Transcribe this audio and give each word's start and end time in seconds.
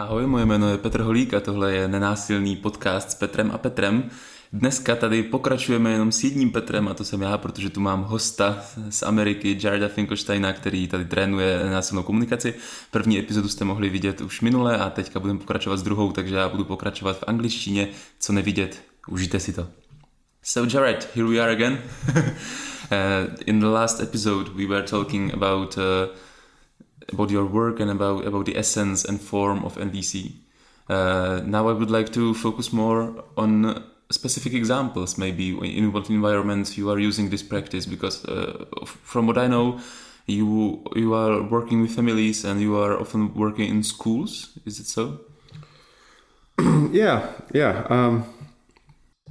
Ahoj, 0.00 0.26
moje 0.26 0.46
jméno 0.46 0.68
je 0.68 0.78
Petr 0.78 1.00
Holík 1.00 1.34
a 1.34 1.40
tohle 1.40 1.72
je 1.72 1.88
nenásilný 1.88 2.56
podcast 2.56 3.10
s 3.10 3.14
Petrem 3.14 3.50
a 3.54 3.58
Petrem. 3.58 4.10
Dneska 4.52 4.96
tady 4.96 5.22
pokračujeme 5.22 5.90
jenom 5.90 6.12
s 6.12 6.24
jedním 6.24 6.50
Petrem 6.50 6.88
a 6.88 6.94
to 6.94 7.04
jsem 7.04 7.22
já, 7.22 7.38
protože 7.38 7.70
tu 7.70 7.80
mám 7.80 8.02
hosta 8.02 8.58
z 8.90 9.02
Ameriky, 9.02 9.58
Jareda 9.62 9.88
Finkelsteina, 9.88 10.52
který 10.52 10.88
tady 10.88 11.04
trénuje 11.04 11.70
násilnou 11.70 12.02
komunikaci. 12.02 12.54
První 12.90 13.18
epizodu 13.18 13.48
jste 13.48 13.64
mohli 13.64 13.88
vidět 13.88 14.20
už 14.20 14.40
minule 14.40 14.78
a 14.78 14.90
teďka 14.90 15.20
budeme 15.20 15.38
pokračovat 15.38 15.76
s 15.76 15.82
druhou, 15.82 16.12
takže 16.12 16.34
já 16.34 16.48
budu 16.48 16.64
pokračovat 16.64 17.18
v 17.18 17.24
angličtině, 17.26 17.88
co 18.18 18.32
nevidět. 18.32 18.82
Užijte 19.08 19.40
si 19.40 19.52
to. 19.52 19.68
So 20.42 20.76
Jared, 20.76 21.08
here 21.14 21.28
we 21.28 21.40
are 21.40 21.52
again. 21.52 21.78
uh, 22.08 22.20
in 23.46 23.60
the 23.60 23.66
last 23.66 24.00
episode 24.00 24.50
we 24.50 24.66
were 24.66 24.82
talking 24.82 25.34
about 25.34 25.78
uh, 25.78 25.82
about 27.12 27.30
your 27.30 27.46
work 27.46 27.80
and 27.80 27.90
about 27.90 28.26
about 28.26 28.46
the 28.46 28.56
essence 28.56 29.04
and 29.04 29.20
form 29.20 29.64
of 29.64 29.76
NVC. 29.76 30.32
Uh, 30.88 31.40
now 31.44 31.68
I 31.68 31.72
would 31.72 31.90
like 31.90 32.12
to 32.12 32.34
focus 32.34 32.72
more 32.72 33.24
on 33.36 33.84
specific 34.10 34.54
examples, 34.54 35.16
maybe 35.16 35.50
in 35.50 35.92
what 35.92 36.10
environments 36.10 36.76
you 36.76 36.90
are 36.90 36.98
using 36.98 37.30
this 37.30 37.42
practice, 37.42 37.86
because 37.86 38.24
uh, 38.24 38.64
from 38.84 39.26
what 39.26 39.38
I 39.38 39.46
know, 39.46 39.78
you 40.26 40.82
you 40.96 41.14
are 41.14 41.42
working 41.42 41.82
with 41.82 41.94
families 41.94 42.44
and 42.44 42.60
you 42.60 42.76
are 42.76 43.00
often 43.00 43.34
working 43.34 43.68
in 43.70 43.82
schools. 43.82 44.58
Is 44.66 44.80
it 44.80 44.86
so? 44.86 45.20
yeah, 46.90 47.32
yeah. 47.54 47.86
Um, 47.88 48.24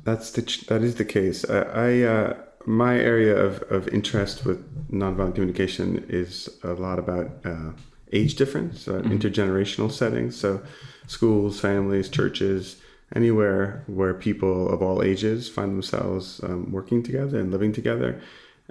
that's 0.04 0.32
the 0.32 0.42
that 0.68 0.82
is 0.82 0.96
the 0.96 1.06
case. 1.06 1.46
I, 1.50 1.60
I 1.60 2.02
uh, 2.04 2.34
my 2.70 3.00
area 3.00 3.36
of, 3.36 3.64
of 3.72 3.88
interest 3.88 4.46
with 4.46 4.60
nonviolent 4.92 5.34
communication 5.34 6.06
is 6.08 6.48
a 6.62 6.74
lot 6.74 7.00
about 7.00 7.32
uh, 7.44 7.72
age 8.14 8.36
difference, 8.36 8.88
uh, 8.88 8.92
mm-hmm. 8.92 9.12
intergenerational 9.12 9.92
settings. 9.92 10.40
So, 10.40 10.62
schools, 11.08 11.60
families, 11.60 12.10
churches, 12.10 12.80
anywhere 13.16 13.84
where 13.88 14.14
people 14.14 14.72
of 14.72 14.84
all 14.84 15.02
ages 15.02 15.50
find 15.50 15.72
themselves 15.72 16.42
um, 16.44 16.72
working 16.72 17.02
together 17.02 17.40
and 17.40 17.50
living 17.50 17.74
together, 17.74 18.22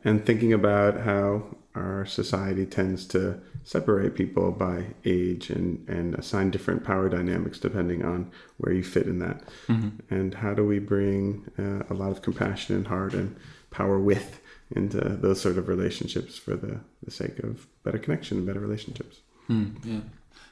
and 0.04 0.24
thinking 0.24 0.52
about 0.52 1.00
how 1.00 1.42
our 1.74 2.06
society 2.06 2.66
tends 2.66 3.04
to 3.06 3.40
separate 3.64 4.14
people 4.14 4.52
by 4.52 4.84
age 5.04 5.50
and, 5.50 5.84
and 5.88 6.14
assign 6.14 6.50
different 6.50 6.84
power 6.84 7.08
dynamics 7.08 7.58
depending 7.58 8.04
on 8.04 8.30
where 8.58 8.72
you 8.72 8.84
fit 8.84 9.06
in 9.06 9.18
that. 9.18 9.42
Mm-hmm. 9.66 10.14
And 10.14 10.34
how 10.34 10.54
do 10.54 10.64
we 10.64 10.78
bring 10.78 11.50
uh, 11.58 11.92
a 11.92 11.94
lot 11.94 12.12
of 12.12 12.22
compassion 12.22 12.76
and 12.76 12.86
heart 12.86 13.12
and 13.12 13.36
power 13.70 13.98
with 13.98 14.40
into 14.70 14.98
those 14.98 15.40
sort 15.40 15.56
of 15.56 15.68
relationships 15.68 16.36
for 16.36 16.54
the, 16.54 16.80
the 17.02 17.10
sake 17.10 17.38
of 17.40 17.66
better 17.84 17.98
connection 17.98 18.38
and 18.38 18.46
better 18.46 18.60
relationships. 18.60 19.20
Mm, 19.48 19.76
yeah. 19.84 20.00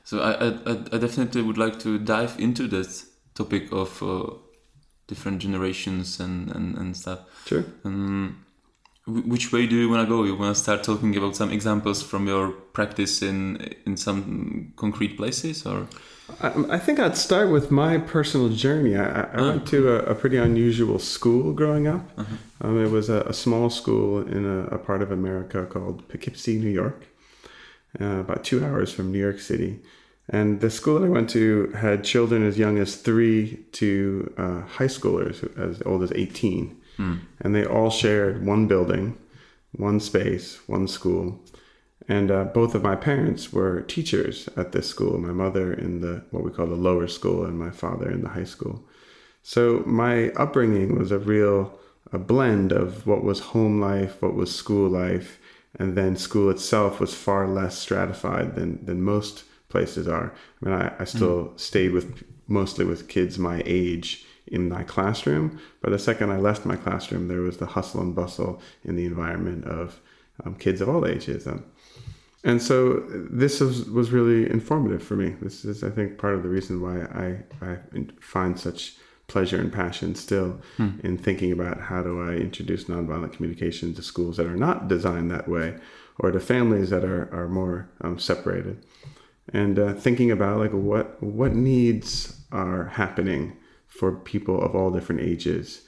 So 0.05 0.21
I, 0.21 0.71
I, 0.71 0.79
I 0.93 0.99
definitely 0.99 1.43
would 1.43 1.59
like 1.59 1.79
to 1.81 1.99
dive 1.99 2.39
into 2.39 2.67
this 2.67 3.11
topic 3.35 3.73
of 3.73 4.03
uh, 4.03 4.35
different 5.07 5.41
generations 5.41 6.19
and, 6.21 6.51
and, 6.51 6.77
and 6.77 6.97
stuff. 6.97 7.21
Sure. 7.47 7.65
Um, 7.85 8.46
which 9.07 9.53
way 9.53 9.67
do 9.67 9.77
you 9.77 9.89
want 9.89 10.07
to 10.07 10.09
go? 10.09 10.25
You 10.25 10.35
want 10.35 10.57
to 10.57 10.61
start 10.61 10.83
talking 10.83 11.17
about 11.17 11.37
some 11.37 11.53
examples 11.53 12.03
from 12.03 12.27
your 12.27 12.51
practice 12.51 13.23
in 13.23 13.75
in 13.87 13.97
some 13.97 14.73
concrete 14.77 15.17
places, 15.17 15.65
or? 15.65 15.87
I, 16.41 16.49
I 16.71 16.79
think 16.79 16.99
I'd 16.99 17.17
start 17.17 17.51
with 17.51 17.71
my 17.71 17.99
personal 17.99 18.49
journey. 18.49 18.97
I, 18.97 19.23
I 19.23 19.29
oh. 19.37 19.49
went 19.51 19.67
to 19.69 19.89
a, 19.89 20.11
a, 20.11 20.15
pretty 20.15 20.37
unusual 20.37 20.99
school 20.99 21.53
growing 21.53 21.87
up. 21.87 22.11
Uh-huh. 22.19 22.37
Um, 22.63 22.85
it 22.85 22.91
was 22.91 23.09
a, 23.09 23.21
a, 23.23 23.33
small 23.33 23.71
school 23.71 24.27
in 24.27 24.45
a, 24.45 24.65
a, 24.75 24.79
part 24.79 25.03
of 25.03 25.13
America 25.13 25.65
called 25.67 26.09
Poughkeepsie, 26.09 26.59
New 26.59 26.71
York, 26.71 27.07
uh, 28.01 28.19
about 28.21 28.43
two 28.43 28.65
hours 28.65 28.93
from 28.93 29.13
New 29.13 29.21
York 29.21 29.39
City. 29.39 29.79
And 30.29 30.61
the 30.61 30.71
school 30.71 30.99
that 30.99 31.07
I 31.07 31.09
went 31.09 31.31
to 31.31 31.69
had 31.69 32.03
children 32.03 32.45
as 32.45 32.59
young 32.59 32.79
as 32.79 32.97
three 32.97 33.65
to 33.73 34.35
uh, 34.37 34.61
high 34.63 34.89
schoolers 34.89 35.47
as 35.57 35.81
old 35.87 36.03
as 36.03 36.11
18. 36.13 36.77
Mm. 36.99 37.21
And 37.41 37.55
they 37.55 37.65
all 37.65 37.91
shared 37.91 38.45
one 38.45 38.67
building, 38.67 39.19
one 39.73 40.01
space, 40.01 40.61
one 40.67 40.89
school. 40.89 41.41
And 42.09 42.31
uh, 42.31 42.45
both 42.45 42.75
of 42.75 42.83
my 42.83 42.95
parents 42.97 43.53
were 43.53 43.83
teachers 43.83 44.49
at 44.57 44.73
this 44.73 44.89
school. 44.89 45.19
My 45.19 45.33
mother 45.33 45.73
in 45.73 46.01
the 46.01 46.25
what 46.31 46.45
we 46.45 46.51
call 46.51 46.67
the 46.67 46.75
lower 46.75 47.09
school, 47.09 47.45
and 47.45 47.59
my 47.59 47.71
father 47.71 48.11
in 48.11 48.23
the 48.23 48.29
high 48.29 48.45
school. 48.45 48.87
So 49.43 49.83
my 49.87 50.31
upbringing 50.31 50.99
was 50.99 51.11
a 51.11 51.19
real 51.19 51.79
a 52.13 52.19
blend 52.19 52.71
of 52.71 53.07
what 53.07 53.25
was 53.25 53.41
home 53.41 53.81
life, 53.81 54.23
what 54.23 54.35
was 54.35 54.55
school 54.55 54.89
life, 54.89 55.41
and 55.79 55.97
then 55.97 56.17
school 56.17 56.51
itself 56.51 57.01
was 57.01 57.15
far 57.15 57.49
less 57.49 57.77
stratified 57.79 58.55
than 58.55 58.85
than 58.85 59.03
most 59.03 59.45
places 59.69 60.07
are. 60.07 60.33
I 60.63 60.65
mean, 60.65 60.75
I, 60.75 60.95
I 61.01 61.05
still 61.05 61.47
mm. 61.47 61.61
stayed 61.61 61.93
with 61.93 62.23
mostly 62.47 62.85
with 62.85 63.09
kids 63.09 63.39
my 63.39 63.63
age 63.67 64.26
in 64.47 64.69
my 64.69 64.83
classroom. 64.83 65.61
But 65.81 65.91
the 65.91 65.99
second 65.99 66.31
I 66.31 66.39
left 66.39 66.65
my 66.65 66.77
classroom, 66.77 67.29
there 67.29 67.41
was 67.41 67.59
the 67.59 67.67
hustle 67.67 68.01
and 68.01 68.15
bustle 68.15 68.61
in 68.85 68.97
the 68.97 69.05
environment 69.05 69.65
of 69.65 70.01
um, 70.45 70.55
kids 70.55 70.81
of 70.81 70.89
all 70.89 71.07
ages. 71.07 71.47
Um, 71.47 71.65
and 72.45 72.63
so 72.63 73.03
this 73.11 73.61
was, 73.61 73.89
was 73.91 74.11
really 74.11 74.49
informative 74.49 75.03
for 75.03 75.17
me. 75.17 75.35
This 75.43 75.65
is, 75.65 75.83
I 75.83 75.91
think, 75.91 76.19
part 76.19 76.35
of 76.35 76.43
the 76.43 76.49
reason 76.49 76.81
why 76.81 77.01
I, 77.01 77.67
I 77.67 77.79
find 78.21 78.59
such 78.59 78.97
pleasure 79.27 79.59
and 79.59 79.73
passion 79.73 80.15
still 80.15 80.61
hmm. 80.77 81.01
in 81.03 81.19
thinking 81.19 81.51
about 81.51 81.81
how 81.81 82.03
do 82.03 82.23
I 82.23 82.35
introduce 82.35 82.85
nonviolent 82.85 83.33
communication 83.33 83.93
to 83.95 84.03
schools 84.03 84.37
that 84.37 84.47
are 84.47 84.57
not 84.57 84.87
designed 84.87 85.31
that 85.33 85.49
way 85.49 85.77
or 86.19 86.31
to 86.31 86.41
families 86.41 86.91
that 86.91 87.05
are, 87.05 87.29
are 87.35 87.49
more 87.49 87.89
um, 88.01 88.19
separated. 88.19 88.85
And 89.53 89.79
uh, 89.79 89.95
thinking 89.95 90.31
about 90.31 90.59
like 90.59 90.73
what 90.73 91.23
what 91.23 91.55
needs 91.55 92.41
are 92.51 92.87
happening 92.87 93.57
for 93.87 94.13
people 94.13 94.63
of 94.63 94.75
all 94.75 94.91
different 94.91 95.21
ages. 95.21 95.83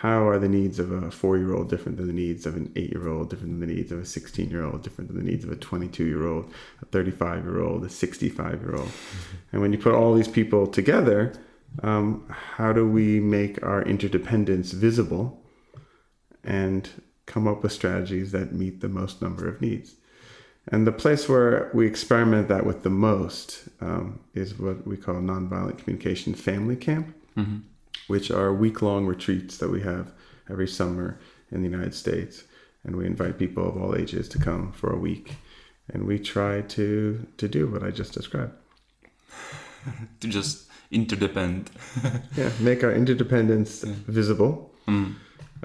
How 0.00 0.28
are 0.28 0.38
the 0.38 0.48
needs 0.48 0.78
of 0.78 0.92
a 0.92 1.10
four 1.10 1.38
year 1.38 1.54
old 1.54 1.70
different 1.70 1.96
than 1.96 2.06
the 2.06 2.12
needs 2.12 2.44
of 2.44 2.54
an 2.54 2.70
eight 2.76 2.90
year 2.90 3.08
old, 3.08 3.30
different 3.30 3.58
than 3.58 3.66
the 3.66 3.74
needs 3.74 3.90
of 3.90 3.98
a 3.98 4.04
16 4.04 4.50
year 4.50 4.64
old, 4.64 4.82
different 4.82 5.08
than 5.08 5.18
the 5.18 5.30
needs 5.30 5.44
of 5.44 5.50
a 5.50 5.56
22 5.56 6.04
year 6.04 6.26
old, 6.26 6.52
a 6.82 6.84
35 6.86 7.44
year 7.44 7.60
old, 7.62 7.84
a 7.84 7.88
65 7.88 8.60
year 8.60 8.76
old? 8.76 8.90
And 9.52 9.62
when 9.62 9.72
you 9.72 9.78
put 9.78 9.94
all 9.94 10.14
these 10.14 10.28
people 10.28 10.66
together, 10.66 11.32
um, 11.82 12.26
how 12.28 12.72
do 12.72 12.86
we 12.86 13.20
make 13.20 13.62
our 13.62 13.82
interdependence 13.82 14.72
visible 14.72 15.42
and 16.44 16.88
come 17.24 17.48
up 17.48 17.62
with 17.62 17.72
strategies 17.72 18.32
that 18.32 18.52
meet 18.52 18.80
the 18.80 18.88
most 18.88 19.22
number 19.22 19.48
of 19.48 19.62
needs? 19.62 19.94
And 20.68 20.86
the 20.86 20.92
place 20.92 21.28
where 21.28 21.70
we 21.72 21.86
experiment 21.86 22.48
that 22.48 22.66
with 22.66 22.82
the 22.82 22.90
most 22.90 23.68
um, 23.80 24.20
is 24.34 24.58
what 24.58 24.86
we 24.86 24.98
call 24.98 25.14
nonviolent 25.16 25.78
communication 25.78 26.34
family 26.34 26.76
camp 26.76 27.14
mm-hmm. 27.36 27.58
which 28.06 28.30
are 28.30 28.52
week 28.52 28.82
long 28.82 29.06
retreats 29.06 29.58
that 29.58 29.70
we 29.70 29.82
have 29.82 30.12
every 30.50 30.68
summer 30.68 31.18
in 31.50 31.62
the 31.62 31.68
United 31.68 31.94
States. 31.94 32.44
And 32.84 32.96
we 32.96 33.06
invite 33.06 33.38
people 33.38 33.68
of 33.68 33.76
all 33.76 33.96
ages 33.96 34.28
to 34.30 34.38
come 34.38 34.72
for 34.72 34.92
a 34.92 34.98
week. 34.98 35.36
And 35.92 36.06
we 36.06 36.18
try 36.18 36.62
to, 36.62 37.26
to 37.36 37.48
do 37.48 37.66
what 37.66 37.82
I 37.82 37.90
just 37.90 38.12
described. 38.12 38.52
to 40.20 40.28
just 40.28 40.68
interdepend. 40.90 41.70
yeah, 42.36 42.50
make 42.60 42.84
our 42.84 42.92
interdependence 42.92 43.84
yeah. 43.84 43.92
visible. 44.06 44.72
Mm. 44.86 45.14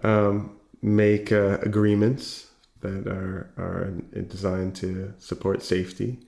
Um, 0.03 0.57
make 0.81 1.31
uh, 1.31 1.59
agreements 1.61 2.47
that 2.81 3.07
are, 3.07 3.51
are 3.57 3.93
designed 4.27 4.75
to 4.77 5.13
support 5.19 5.61
safety 5.61 6.19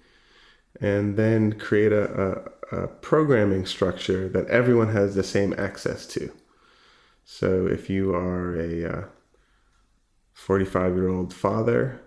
and 0.83 1.15
then 1.15 1.53
create 1.53 1.93
a, 1.93 2.51
a, 2.73 2.83
a 2.83 2.87
programming 2.87 3.65
structure 3.65 4.27
that 4.27 4.45
everyone 4.47 4.89
has 4.89 5.15
the 5.15 5.23
same 5.23 5.55
access 5.57 6.05
to. 6.05 6.29
So 7.23 7.65
if 7.67 7.89
you 7.89 8.13
are 8.13 8.59
a 8.59 9.07
45 10.33 10.91
uh, 10.91 10.95
year 10.95 11.07
old 11.07 11.33
father 11.33 12.01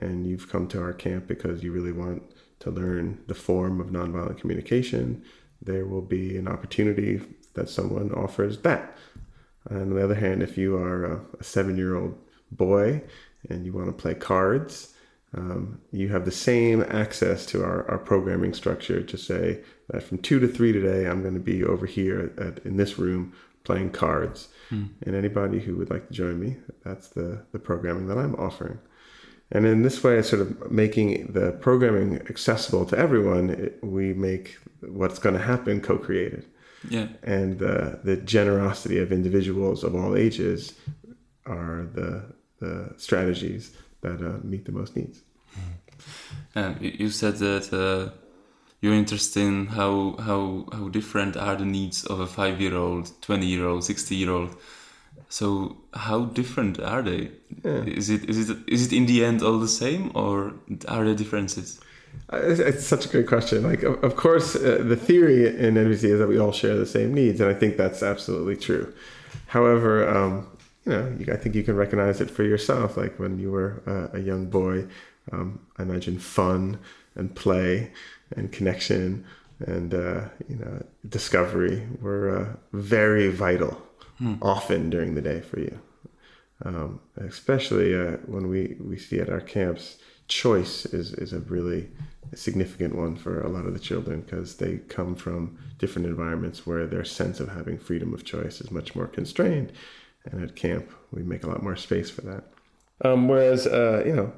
and 0.00 0.28
you've 0.28 0.48
come 0.48 0.68
to 0.68 0.80
our 0.80 0.92
camp 0.92 1.26
because 1.26 1.64
you 1.64 1.72
really 1.72 1.90
want 1.90 2.22
to 2.60 2.70
learn 2.70 3.18
the 3.26 3.34
form 3.34 3.80
of 3.80 3.88
nonviolent 3.88 4.38
communication, 4.38 5.24
there 5.60 5.84
will 5.86 6.02
be 6.02 6.36
an 6.36 6.46
opportunity 6.46 7.20
that 7.54 7.68
someone 7.68 8.12
offers 8.12 8.58
that. 8.58 8.96
On 9.70 9.90
the 9.92 10.04
other 10.04 10.14
hand, 10.14 10.40
if 10.40 10.56
you 10.56 10.76
are 10.76 11.04
a, 11.04 11.20
a 11.40 11.44
seven 11.44 11.76
year 11.76 11.96
old 11.96 12.16
boy 12.52 13.02
and 13.48 13.66
you 13.66 13.72
want 13.72 13.88
to 13.88 13.92
play 13.92 14.14
cards, 14.14 14.94
um, 15.36 15.80
you 15.92 16.08
have 16.08 16.24
the 16.24 16.32
same 16.32 16.82
access 16.88 17.46
to 17.46 17.62
our, 17.62 17.88
our 17.88 17.98
programming 17.98 18.52
structure 18.52 19.02
to 19.02 19.16
say 19.16 19.60
that 19.88 20.02
from 20.02 20.18
two 20.18 20.40
to 20.40 20.48
three 20.48 20.72
today, 20.72 21.06
I'm 21.06 21.22
going 21.22 21.34
to 21.34 21.40
be 21.40 21.62
over 21.62 21.86
here 21.86 22.32
at, 22.38 22.64
in 22.64 22.76
this 22.76 22.98
room 22.98 23.32
playing 23.62 23.90
cards. 23.90 24.48
Hmm. 24.70 24.86
And 25.02 25.14
anybody 25.14 25.60
who 25.60 25.76
would 25.76 25.90
like 25.90 26.08
to 26.08 26.14
join 26.14 26.40
me, 26.40 26.56
that's 26.84 27.08
the, 27.08 27.44
the 27.52 27.58
programming 27.58 28.08
that 28.08 28.18
I'm 28.18 28.34
offering. 28.36 28.78
And 29.52 29.66
in 29.66 29.82
this 29.82 30.02
way, 30.02 30.20
sort 30.22 30.42
of 30.42 30.70
making 30.70 31.32
the 31.32 31.52
programming 31.52 32.16
accessible 32.28 32.84
to 32.86 32.98
everyone, 32.98 33.50
it, 33.50 33.78
we 33.82 34.12
make 34.12 34.58
what's 34.80 35.18
going 35.18 35.36
to 35.36 35.42
happen 35.42 35.80
co 35.80 35.98
created. 35.98 36.46
Yeah. 36.88 37.08
And 37.22 37.58
the 37.58 38.16
generosity 38.24 38.98
of 38.98 39.12
individuals 39.12 39.84
of 39.84 39.94
all 39.94 40.16
ages 40.16 40.74
are 41.46 41.88
the, 41.92 42.24
the 42.58 42.94
strategies 42.96 43.76
that 44.02 44.20
uh, 44.20 44.38
meet 44.42 44.64
the 44.64 44.72
most 44.72 44.96
needs. 44.96 45.22
Um, 46.54 46.76
you 46.80 47.10
said 47.10 47.36
that 47.36 47.72
uh, 47.72 48.12
you're 48.80 48.94
interested 48.94 49.42
in 49.42 49.66
how 49.66 50.16
how 50.18 50.66
how 50.72 50.88
different 50.88 51.36
are 51.36 51.56
the 51.56 51.64
needs 51.64 52.04
of 52.04 52.20
a 52.20 52.26
five 52.26 52.60
year 52.60 52.74
old, 52.74 53.10
twenty 53.20 53.46
year 53.46 53.66
old, 53.66 53.84
sixty 53.84 54.16
year 54.16 54.30
old. 54.30 54.56
So 55.28 55.76
how 55.94 56.24
different 56.24 56.80
are 56.80 57.02
they? 57.02 57.30
Yeah. 57.64 57.84
Is 57.84 58.10
it 58.10 58.28
is 58.28 58.50
it 58.50 58.58
is 58.66 58.86
it 58.86 58.92
in 58.92 59.06
the 59.06 59.24
end 59.24 59.42
all 59.42 59.58
the 59.58 59.68
same, 59.68 60.10
or 60.14 60.54
are 60.88 61.04
there 61.04 61.14
differences? 61.14 61.80
It's, 62.32 62.86
such 62.86 63.06
a 63.06 63.08
great 63.08 63.28
question. 63.28 63.62
Like, 63.62 63.82
of, 63.84 64.02
of 64.02 64.16
course, 64.16 64.56
uh, 64.56 64.82
the 64.82 64.96
theory 64.96 65.46
in 65.46 65.74
NVC 65.74 66.04
is 66.04 66.18
that 66.18 66.28
we 66.28 66.38
all 66.38 66.52
share 66.52 66.76
the 66.76 66.86
same 66.86 67.14
needs, 67.14 67.40
and 67.40 67.48
I 67.48 67.54
think 67.54 67.76
that's 67.76 68.02
absolutely 68.02 68.56
true. 68.56 68.92
However, 69.46 70.08
um, 70.08 70.46
you 70.86 70.92
know, 70.92 71.16
you, 71.18 71.32
I 71.32 71.36
think 71.36 71.54
you 71.54 71.62
can 71.62 71.76
recognize 71.76 72.20
it 72.20 72.30
for 72.30 72.42
yourself. 72.42 72.96
Like 72.96 73.18
when 73.18 73.38
you 73.38 73.50
were 73.50 73.82
uh, 73.86 74.16
a 74.16 74.20
young 74.20 74.46
boy, 74.46 74.86
um, 75.32 75.60
I 75.78 75.82
imagine 75.82 76.18
fun 76.18 76.78
and 77.14 77.34
play 77.34 77.92
and 78.36 78.50
connection 78.50 79.24
and 79.66 79.94
uh, 79.94 80.24
you 80.48 80.56
know 80.56 80.82
discovery 81.08 81.86
were 82.00 82.36
uh, 82.38 82.56
very 82.72 83.28
vital, 83.28 83.82
often 84.42 84.90
during 84.90 85.14
the 85.14 85.22
day 85.22 85.40
for 85.40 85.60
you. 85.60 85.78
Um, 86.64 87.00
especially 87.16 87.94
uh, 87.98 88.18
when 88.26 88.48
we, 88.48 88.76
we 88.80 88.98
see 88.98 89.18
at 89.18 89.30
our 89.30 89.40
camps, 89.40 89.96
choice 90.28 90.84
is, 90.86 91.14
is 91.14 91.32
a 91.32 91.40
really 91.40 91.88
significant 92.34 92.94
one 92.94 93.16
for 93.16 93.40
a 93.40 93.48
lot 93.48 93.64
of 93.64 93.72
the 93.72 93.80
children 93.80 94.20
because 94.20 94.56
they 94.56 94.76
come 94.88 95.14
from 95.14 95.58
different 95.78 96.06
environments 96.06 96.66
where 96.66 96.86
their 96.86 97.04
sense 97.04 97.40
of 97.40 97.48
having 97.48 97.78
freedom 97.78 98.12
of 98.12 98.24
choice 98.24 98.60
is 98.60 98.70
much 98.70 98.94
more 98.94 99.06
constrained. 99.06 99.72
And 100.24 100.42
at 100.42 100.56
camp, 100.56 100.90
we 101.12 101.22
make 101.22 101.44
a 101.44 101.46
lot 101.46 101.62
more 101.62 101.76
space 101.76 102.10
for 102.10 102.22
that. 102.22 102.44
Um, 103.02 103.28
whereas, 103.28 103.66
uh, 103.66 104.02
you 104.04 104.14
know, 104.14 104.32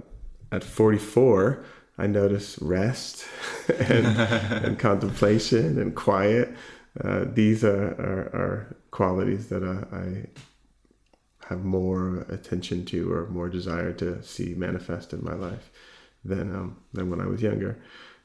at 0.52 0.62
44, 0.62 1.64
I 1.99 2.06
notice 2.06 2.58
rest 2.61 3.26
and, 3.69 4.06
and 4.64 4.79
contemplation 4.79 5.79
and 5.79 5.94
quiet. 5.94 6.55
Uh, 7.02 7.25
these 7.26 7.64
are, 7.64 7.88
are, 7.99 8.31
are 8.34 8.76
qualities 8.90 9.49
that 9.49 9.62
uh, 9.62 9.84
I 9.94 10.26
have 11.49 11.64
more 11.64 12.26
attention 12.29 12.84
to 12.87 13.12
or 13.12 13.26
more 13.29 13.49
desire 13.49 13.93
to 13.94 14.23
see 14.23 14.55
manifest 14.55 15.12
in 15.12 15.25
my 15.25 15.34
life 15.34 15.70
than 16.25 16.55
um, 16.55 16.76
than 16.93 17.11
when 17.11 17.20
I 17.20 17.26
was 17.26 17.43
younger. 17.43 17.79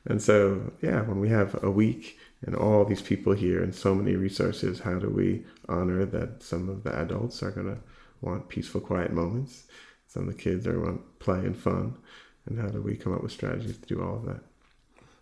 And 0.06 0.22
so, 0.22 0.72
yeah, 0.82 1.02
when 1.02 1.20
we 1.20 1.30
have 1.30 1.62
a 1.64 1.72
week 1.72 2.18
and 2.46 2.56
all 2.56 2.86
these 2.86 3.02
people 3.02 3.34
here 3.34 3.62
and 3.62 3.74
so 3.74 3.94
many 3.94 4.16
resources, 4.16 4.80
how 4.80 5.00
do 5.00 5.10
we 5.10 5.44
honor 5.68 6.06
that 6.06 6.44
some 6.44 6.70
of 6.70 6.84
the 6.84 6.98
adults 6.98 7.44
are 7.44 7.52
going 7.52 7.68
to 7.68 7.80
want 8.22 8.50
peaceful, 8.50 8.82
quiet 8.82 9.12
moments? 9.12 9.66
Some 10.08 10.28
of 10.28 10.36
the 10.36 10.42
kids 10.42 10.66
are 10.66 10.80
want 10.80 11.20
play 11.20 11.40
and 11.40 11.58
fun. 11.58 11.98
And 12.46 12.60
how 12.60 12.68
do 12.68 12.82
we 12.82 12.96
come 12.96 13.14
up 13.14 13.22
with 13.22 13.34
strategies 13.34 13.78
to 13.78 13.86
do 13.86 14.02
all 14.02 14.16
of 14.16 14.26
that? 14.26 14.42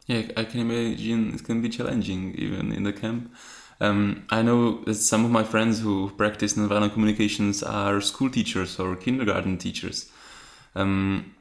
Yeah, 0.06 0.28
I 0.38 0.44
can 0.44 0.60
imagine 0.60 1.34
it 1.34 1.44
can 1.44 1.62
be 1.62 1.70
challenging 1.70 2.36
even 2.36 2.72
in 2.72 2.84
the 2.84 2.94
camp. 2.94 3.34
Um, 3.82 4.26
I 4.30 4.42
know 4.42 4.84
that 4.84 4.96
some 4.96 5.26
of 5.26 5.32
my 5.32 5.44
friends 5.44 5.80
who 5.80 6.12
practice 6.12 6.54
nonviolent 6.54 6.94
communications 6.94 7.64
are 7.64 8.00
school 8.02 8.30
teachers 8.30 8.80
or 8.80 8.96
kindergarten 8.96 9.58
teachers. 9.58 10.10
Um, 10.76 11.36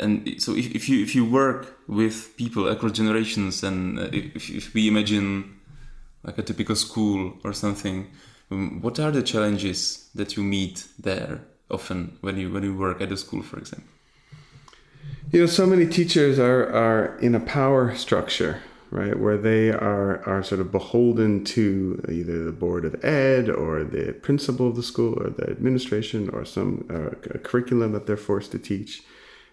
and 0.00 0.42
so 0.42 0.56
if, 0.56 0.66
if 0.74 0.88
you 0.88 1.02
if 1.02 1.14
you 1.14 1.24
work 1.24 1.78
with 1.86 2.36
people 2.36 2.68
across 2.68 2.92
generations 2.92 3.62
and 3.62 3.98
uh, 3.98 4.08
if, 4.12 4.50
if 4.50 4.74
we 4.74 4.88
imagine 4.88 5.56
like 6.22 6.38
a 6.38 6.42
typical 6.42 6.76
school 6.76 7.34
or 7.44 7.52
something 7.52 8.10
um, 8.50 8.80
what 8.82 8.98
are 8.98 9.10
the 9.10 9.22
challenges 9.22 10.08
that 10.14 10.36
you 10.36 10.42
meet 10.42 10.86
there 10.98 11.40
often 11.70 12.18
when 12.20 12.36
you 12.36 12.52
when 12.52 12.62
you 12.62 12.76
work 12.76 13.00
at 13.00 13.12
a 13.12 13.16
school 13.16 13.42
for 13.42 13.58
example 13.58 13.90
You 15.32 15.42
know, 15.42 15.46
so 15.46 15.64
many 15.64 15.86
teachers 15.86 16.40
are, 16.40 16.64
are 16.74 17.16
in 17.18 17.36
a 17.36 17.40
power 17.40 17.94
structure, 17.94 18.60
right, 18.90 19.16
where 19.16 19.38
they 19.38 19.70
are, 19.70 20.26
are 20.26 20.42
sort 20.42 20.60
of 20.60 20.72
beholden 20.72 21.44
to 21.44 22.02
either 22.08 22.44
the 22.44 22.50
board 22.50 22.84
of 22.84 23.04
ed 23.04 23.48
or 23.48 23.84
the 23.84 24.12
principal 24.12 24.66
of 24.68 24.74
the 24.74 24.82
school 24.82 25.14
or 25.22 25.30
the 25.30 25.48
administration 25.48 26.30
or 26.30 26.44
some 26.44 26.84
uh, 26.90 27.14
curriculum 27.44 27.92
that 27.92 28.06
they're 28.06 28.16
forced 28.16 28.50
to 28.52 28.58
teach. 28.58 29.04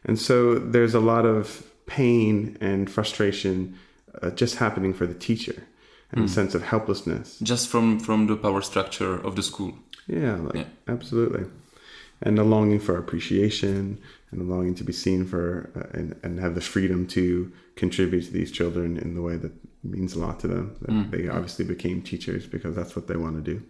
And 0.08 0.18
so 0.20 0.56
there's 0.58 0.96
a 0.96 1.00
lot 1.14 1.26
of 1.26 1.64
pain 1.86 2.58
and 2.62 2.90
frustration 2.90 3.78
uh, 4.22 4.30
just 4.32 4.56
happening 4.58 4.94
for 4.94 5.06
the 5.06 5.14
teacher 5.14 5.64
and 6.12 6.24
a 6.26 6.28
sense 6.28 6.56
of 6.56 6.64
helplessness. 6.64 7.38
just 7.44 7.68
from 7.68 8.00
from 8.00 8.28
the 8.28 8.36
power 8.38 8.62
structure 8.62 9.16
of 9.28 9.36
the 9.36 9.44
school 9.44 9.74
Yeah, 10.08 10.36
like, 10.38 10.56
Yeah. 10.56 10.66
absolutely. 10.96 11.44
And 12.22 12.40
a 12.40 12.44
longing 12.44 12.80
for 12.80 12.98
appreciation 12.98 14.00
and 14.32 14.42
a 14.42 14.44
longing 14.44 14.76
to 14.76 14.84
be 14.84 14.94
seen 14.94 15.26
for 15.26 15.70
uh, 15.76 15.98
and, 15.98 16.16
and 16.24 16.40
have 16.40 16.56
the 16.56 16.62
freedom 16.74 17.06
to 17.08 17.52
contribute 17.76 18.24
to 18.28 18.32
these 18.32 18.52
children 18.52 18.98
in 18.98 19.14
the 19.16 19.22
way 19.22 19.36
that 19.44 19.52
means 19.84 20.16
a 20.16 20.20
lot 20.20 20.40
to 20.40 20.48
them. 20.48 20.76
That 20.82 21.12
They 21.12 21.28
obviously 21.30 21.66
became 21.66 22.02
teachers 22.02 22.44
because 22.48 22.74
that's 22.76 22.96
what 22.96 23.06
they 23.08 23.18
want 23.18 23.36
to 23.44 23.52
do. 23.54 23.62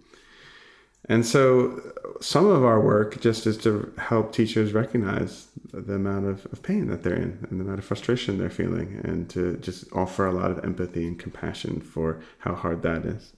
And 1.09 1.25
so 1.25 1.81
some 2.19 2.47
of 2.47 2.63
our 2.65 2.81
work 2.81 3.21
just 3.21 3.47
is 3.47 3.57
to 3.59 3.93
help 3.97 4.33
teachers 4.33 4.73
recognize 4.73 5.47
the 5.71 5.95
amount 5.95 6.25
of, 6.25 6.45
of 6.47 6.61
pain 6.63 6.87
that 6.87 7.03
they're 7.03 7.15
in 7.15 7.45
and 7.49 7.59
the 7.59 7.63
amount 7.63 7.79
of 7.79 7.85
frustration 7.85 8.37
they're 8.37 8.49
feeling 8.49 8.99
and 9.03 9.29
to 9.29 9.57
just 9.57 9.85
offer 9.93 10.25
a 10.25 10.33
lot 10.33 10.51
of 10.51 10.63
empathy 10.63 11.07
and 11.07 11.19
compassion 11.19 11.79
for 11.79 12.21
how 12.39 12.55
hard 12.55 12.81
that 12.81 13.05
is. 13.05 13.33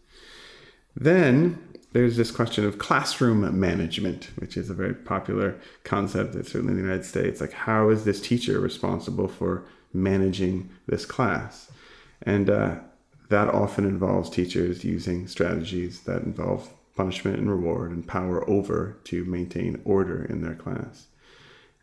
Then 0.95 1.61
there's 1.91 2.17
this 2.17 2.31
question 2.31 2.65
of 2.65 2.77
classroom 2.77 3.59
management, 3.59 4.29
which 4.37 4.57
is 4.57 4.69
a 4.69 4.73
very 4.73 4.93
popular 4.93 5.59
concept, 5.83 6.33
certainly 6.33 6.71
in 6.71 6.77
the 6.77 6.83
United 6.83 7.05
States. 7.05 7.41
Like, 7.41 7.53
how 7.53 7.89
is 7.89 8.03
this 8.03 8.21
teacher 8.21 8.59
responsible 8.59 9.27
for 9.27 9.65
managing 9.93 10.69
this 10.87 11.05
class? 11.05 11.71
And 12.23 12.49
uh, 12.49 12.79
that 13.29 13.47
often 13.47 13.85
involves 13.85 14.29
teachers 14.29 14.83
using 14.83 15.27
strategies 15.27 16.01
that 16.01 16.23
involve 16.23 16.71
punishment 16.99 17.37
and 17.37 17.49
reward 17.49 17.91
and 17.91 18.05
power 18.05 18.37
over 18.49 18.97
to 19.05 19.23
maintain 19.23 19.81
order 19.85 20.25
in 20.25 20.41
their 20.41 20.53
class. 20.53 21.07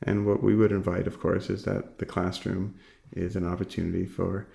And 0.03 0.27
what 0.27 0.43
we 0.43 0.55
would 0.55 0.73
invite, 0.73 1.07
of 1.07 1.19
course, 1.19 1.49
is 1.49 1.65
that 1.65 1.97
the 1.97 2.05
classroom 2.05 2.75
is 3.13 3.35
an 3.35 3.47
opportunity 3.51 4.05
for 4.05 4.47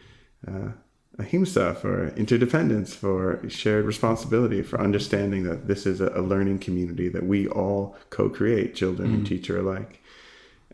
uh, 0.47 0.73
ahimsa, 1.17 1.73
for 1.73 2.09
interdependence, 2.09 2.93
for 2.93 3.41
shared 3.49 3.85
responsibility, 3.85 4.61
for 4.61 4.79
understanding 4.79 5.41
that 5.45 5.67
this 5.67 5.87
is 5.87 5.99
a, 5.99 6.21
learning 6.21 6.59
community 6.59 7.09
that 7.09 7.25
we 7.25 7.47
all 7.47 7.95
co 8.11 8.29
create, 8.29 8.75
children 8.75 9.11
and 9.15 9.25
teacher 9.25 9.57
alike. 9.57 9.99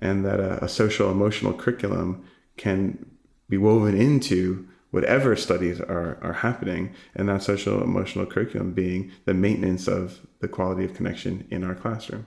And 0.01 0.25
that 0.25 0.41
a, 0.41 0.65
a 0.65 0.67
social 0.67 1.09
emotional 1.09 1.53
curriculum 1.53 2.25
can 2.57 3.05
be 3.47 3.57
woven 3.57 3.95
into 3.95 4.67
whatever 4.97 5.35
studies 5.35 5.79
are, 5.79 6.17
are 6.23 6.33
happening, 6.33 6.83
and 7.15 7.29
that 7.29 7.43
social 7.43 7.83
emotional 7.83 8.25
curriculum 8.25 8.73
being 8.73 9.11
the 9.25 9.33
maintenance 9.45 9.87
of 9.87 10.01
the 10.39 10.47
quality 10.47 10.83
of 10.85 10.95
connection 10.95 11.47
in 11.51 11.63
our 11.63 11.75
classroom. 11.75 12.25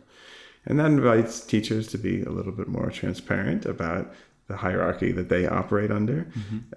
And 0.67 0.79
that 0.79 0.87
invites 0.87 1.41
teachers 1.41 1.89
to 1.89 1.99
be 1.99 2.23
a 2.23 2.31
little 2.31 2.53
bit 2.53 2.69
more 2.69 2.91
transparent 2.91 3.67
about 3.67 4.05
the 4.47 4.59
hierarchy 4.59 5.11
that 5.13 5.29
they 5.29 5.49
operate 5.49 5.91
under, 5.91 6.29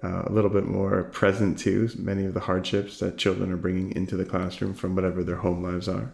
uh, 0.04 0.24
a 0.26 0.32
little 0.32 0.50
bit 0.50 0.66
more 0.66 1.04
present 1.22 1.60
to 1.60 1.90
many 1.98 2.26
of 2.26 2.34
the 2.34 2.40
hardships 2.50 2.98
that 3.00 3.18
children 3.24 3.52
are 3.52 3.58
bringing 3.66 3.96
into 3.96 4.16
the 4.16 4.26
classroom 4.26 4.74
from 4.74 4.96
whatever 4.96 5.24
their 5.24 5.42
home 5.46 5.62
lives 5.64 5.88
are, 5.88 6.12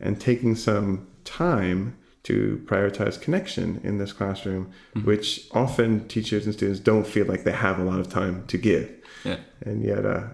and 0.00 0.20
taking 0.20 0.56
some 0.56 1.06
time 1.24 1.96
to 2.22 2.62
prioritize 2.66 3.20
connection 3.20 3.80
in 3.82 3.98
this 3.98 4.12
classroom, 4.12 4.70
which 5.04 5.48
often 5.52 6.06
teachers 6.06 6.44
and 6.46 6.54
students 6.54 6.80
don't 6.80 7.06
feel 7.06 7.26
like 7.26 7.44
they 7.44 7.52
have 7.52 7.78
a 7.78 7.84
lot 7.84 7.98
of 7.98 8.08
time 8.08 8.44
to 8.46 8.58
give. 8.58 8.88
Yeah 9.24 9.38
And 9.66 9.82
yet, 9.84 10.04
uh, 10.04 10.28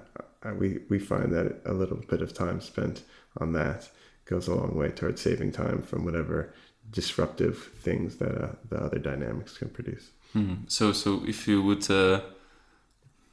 we, 0.59 0.79
we 0.89 0.99
find 0.99 1.33
that 1.33 1.61
a 1.65 1.73
little 1.73 2.01
bit 2.09 2.23
of 2.23 2.33
time 2.33 2.61
spent 2.61 3.03
on 3.41 3.53
that 3.53 3.89
goes 4.27 4.49
a 4.49 4.55
long 4.55 4.75
way 4.75 4.91
towards 4.91 5.21
saving 5.21 5.53
time 5.53 5.83
from 5.83 6.05
whatever 6.05 6.53
disruptive 6.91 7.57
things 7.83 8.17
that 8.17 8.35
uh, 8.43 8.49
the 8.69 8.77
other 8.77 8.99
dynamics 8.99 9.59
can 9.59 9.69
produce. 9.69 10.11
Mhm. 10.35 10.57
So, 10.69 10.93
so 10.93 11.23
if 11.27 11.49
you 11.49 11.63
would, 11.63 11.91
uh, 11.91 12.21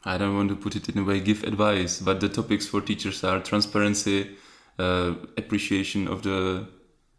I 0.05 0.17
don't 0.17 0.36
want 0.36 0.50
to 0.50 0.55
put 0.55 0.75
it 0.75 0.89
in 0.89 0.98
a 0.98 1.03
way, 1.03 1.19
give 1.19 1.43
advice, 1.43 2.00
but 2.00 2.19
the 2.19 2.29
topics 2.29 2.67
for 2.67 2.81
teachers 2.81 3.24
are 3.24 3.39
transparency, 3.39 4.36
uh, 4.79 5.13
appreciation 5.38 6.07
of 6.07 6.22
the 6.24 6.67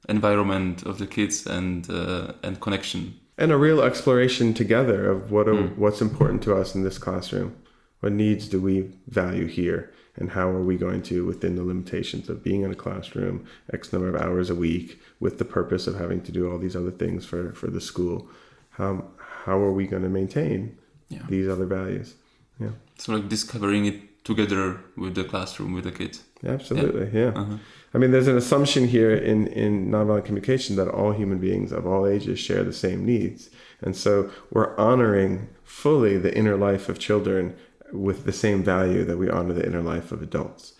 environment 0.08 0.82
of 0.82 0.98
the 0.98 1.06
kids, 1.06 1.46
and 1.46 1.88
uh, 1.90 2.32
and 2.42 2.60
connection. 2.60 3.14
And 3.36 3.50
a 3.52 3.56
real 3.56 3.80
exploration 3.82 4.54
together 4.54 5.10
of 5.10 5.30
what 5.30 5.48
are, 5.48 5.66
what's 5.76 6.00
important 6.00 6.42
to 6.42 6.54
us 6.60 6.74
in 6.74 6.84
this 6.84 6.98
classroom. 6.98 7.56
What 8.04 8.12
needs 8.12 8.48
do 8.48 8.60
we 8.60 8.90
value 9.08 9.46
here? 9.46 9.90
And 10.16 10.32
how 10.32 10.50
are 10.50 10.62
we 10.62 10.76
going 10.76 11.00
to, 11.04 11.24
within 11.24 11.56
the 11.56 11.64
limitations 11.64 12.28
of 12.28 12.44
being 12.44 12.60
in 12.60 12.70
a 12.70 12.74
classroom, 12.74 13.46
X 13.72 13.94
number 13.94 14.10
of 14.14 14.22
hours 14.22 14.50
a 14.50 14.54
week, 14.54 15.00
with 15.20 15.38
the 15.38 15.46
purpose 15.46 15.86
of 15.86 15.94
having 15.98 16.20
to 16.24 16.30
do 16.30 16.50
all 16.50 16.58
these 16.58 16.76
other 16.76 16.90
things 16.90 17.24
for, 17.24 17.52
for 17.52 17.68
the 17.68 17.80
school, 17.80 18.28
how, 18.72 19.06
how 19.46 19.56
are 19.58 19.72
we 19.72 19.86
going 19.86 20.02
to 20.02 20.10
maintain 20.10 20.76
Yeah. 21.08 21.22
these 21.30 21.48
other 21.48 21.64
values? 21.64 22.12
Yeah. 22.60 22.72
So, 22.98 23.14
like 23.14 23.30
discovering 23.30 23.86
it 23.86 24.22
together 24.22 24.80
with 24.98 25.14
the 25.14 25.24
classroom, 25.24 25.72
with 25.72 25.84
the 25.84 25.92
kids. 25.92 26.24
Absolutely, 26.44 27.08
yeah. 27.18 27.32
Uh-huh. 27.34 27.56
I 27.94 27.98
mean, 27.98 28.10
there's 28.10 28.28
an 28.28 28.36
assumption 28.36 28.86
here 28.86 29.14
in, 29.14 29.46
in 29.46 29.90
nonviolent 29.90 30.26
communication 30.26 30.76
that 30.76 30.88
all 30.88 31.12
human 31.12 31.38
beings 31.38 31.72
of 31.72 31.86
all 31.86 32.06
ages 32.06 32.38
share 32.38 32.64
the 32.64 32.72
same 32.86 33.06
needs. 33.06 33.48
And 33.80 33.96
so 33.96 34.30
we're 34.50 34.76
honoring 34.76 35.48
fully 35.62 36.18
the 36.18 36.36
inner 36.36 36.56
life 36.56 36.90
of 36.90 36.98
children 36.98 37.56
with 37.94 38.24
the 38.24 38.32
same 38.32 38.62
value 38.62 39.04
that 39.04 39.16
we 39.18 39.30
honor 39.30 39.54
the 39.54 39.66
inner 39.66 39.82
life 39.82 40.12
of 40.12 40.22
adults. 40.22 40.74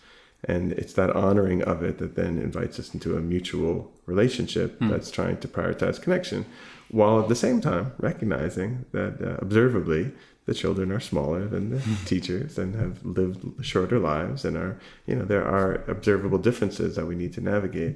And 0.47 0.73
it's 0.73 0.93
that 0.93 1.09
honoring 1.15 1.63
of 1.63 1.81
it 1.81 1.97
that 1.97 2.15
then 2.15 2.37
invites 2.37 2.79
us 2.79 2.93
into 2.93 3.17
a 3.17 3.19
mutual 3.21 3.91
relationship 4.05 4.77
Hmm. 4.77 4.89
that's 4.89 5.09
trying 5.09 5.37
to 5.37 5.47
prioritize 5.47 5.99
connection, 6.01 6.45
while 6.89 7.19
at 7.19 7.29
the 7.29 7.35
same 7.35 7.61
time 7.61 7.93
recognizing 7.97 8.85
that 8.91 9.13
uh, 9.21 9.37
observably 9.41 10.11
the 10.45 10.53
children 10.53 10.91
are 10.91 10.99
smaller 10.99 11.47
than 11.47 11.71
the 11.71 11.79
Hmm. 11.79 12.05
teachers 12.05 12.59
and 12.59 12.75
have 12.75 13.03
lived 13.03 13.65
shorter 13.65 13.97
lives 13.97 14.45
and 14.45 14.55
are, 14.55 14.77
you 15.07 15.15
know, 15.15 15.25
there 15.25 15.43
are 15.43 15.83
observable 15.87 16.37
differences 16.37 16.95
that 16.95 17.07
we 17.07 17.15
need 17.15 17.33
to 17.33 17.41
navigate. 17.41 17.95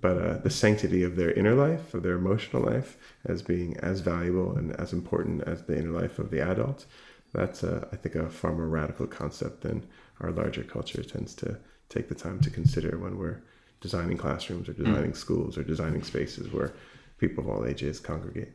But 0.00 0.16
uh, 0.18 0.38
the 0.38 0.50
sanctity 0.50 1.02
of 1.02 1.16
their 1.16 1.32
inner 1.32 1.54
life, 1.54 1.94
of 1.94 2.02
their 2.04 2.14
emotional 2.16 2.62
life, 2.62 2.96
as 3.24 3.42
being 3.42 3.76
as 3.78 4.00
valuable 4.00 4.54
and 4.56 4.72
as 4.78 4.92
important 4.92 5.42
as 5.42 5.62
the 5.64 5.76
inner 5.76 5.90
life 5.90 6.20
of 6.20 6.30
the 6.30 6.40
adult, 6.40 6.86
that's, 7.32 7.64
uh, 7.64 7.86
I 7.92 7.96
think, 7.96 8.14
a 8.14 8.28
far 8.28 8.52
more 8.52 8.68
radical 8.68 9.06
concept 9.06 9.62
than 9.62 9.86
our 10.20 10.30
larger 10.30 10.62
culture 10.62 11.02
tends 11.02 11.34
to 11.36 11.58
take 11.88 12.08
the 12.08 12.14
time 12.14 12.40
to 12.40 12.50
consider 12.50 12.98
when 12.98 13.18
we're 13.18 13.40
designing 13.80 14.16
classrooms 14.16 14.68
or 14.68 14.72
designing 14.72 15.14
schools 15.14 15.56
or 15.56 15.62
designing 15.62 16.02
spaces 16.02 16.52
where 16.52 16.72
people 17.18 17.44
of 17.44 17.50
all 17.50 17.66
ages 17.66 18.00
congregate. 18.00 18.52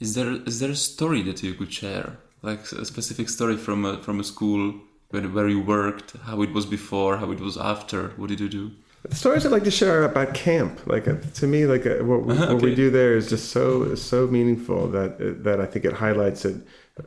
Is 0.00 0.14
there 0.14 0.30
is 0.30 0.60
there 0.60 0.70
a 0.70 0.76
story 0.76 1.22
that 1.22 1.42
you 1.42 1.54
could 1.54 1.72
share, 1.72 2.18
like 2.42 2.60
a 2.72 2.84
specific 2.84 3.28
story 3.28 3.56
from 3.56 3.84
a, 3.84 4.02
from 4.02 4.20
a 4.20 4.24
school 4.24 4.74
where 5.10 5.22
where 5.22 5.48
you 5.48 5.60
worked, 5.60 6.16
how 6.24 6.40
it 6.42 6.52
was 6.52 6.66
before, 6.66 7.16
how 7.16 7.30
it 7.32 7.40
was 7.40 7.56
after? 7.56 8.10
What 8.10 8.28
did 8.28 8.40
you 8.40 8.48
do? 8.48 8.70
The 9.02 9.14
stories 9.14 9.46
I'd 9.46 9.52
like 9.52 9.64
to 9.64 9.70
share 9.70 10.02
are 10.02 10.04
about 10.04 10.34
camp. 10.34 10.86
Like 10.86 11.08
uh, 11.08 11.16
to 11.34 11.46
me, 11.46 11.66
like 11.66 11.86
uh, 11.86 12.04
what, 12.04 12.24
we, 12.26 12.34
what 12.52 12.62
we 12.62 12.74
do 12.74 12.90
there 12.90 13.16
is 13.16 13.28
just 13.28 13.50
so 13.50 13.94
so 13.94 14.26
meaningful 14.26 14.88
that 14.88 15.42
that 15.44 15.60
I 15.60 15.66
think 15.66 15.84
it 15.84 15.94
highlights 15.94 16.44
it 16.44 16.56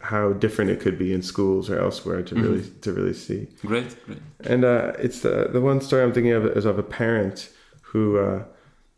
how 0.02 0.34
different 0.34 0.72
it 0.72 0.80
could 0.80 0.98
be 0.98 1.14
in 1.14 1.22
schools 1.22 1.70
or 1.70 1.80
elsewhere 1.80 2.22
to 2.24 2.36
really 2.36 2.64
to 2.82 2.94
really 2.94 3.14
see. 3.14 3.48
Great, 3.62 3.96
great. 4.06 4.20
And 4.42 4.64
uh, 4.64 4.94
it's 5.00 5.22
the 5.22 5.50
the 5.52 5.62
one 5.62 5.82
story 5.82 6.04
I'm 6.04 6.14
thinking 6.14 6.32
of 6.32 6.46
is 6.46 6.66
of 6.66 6.80
a 6.80 6.84
parent 6.84 7.50
who 7.82 8.18
uh, 8.18 8.46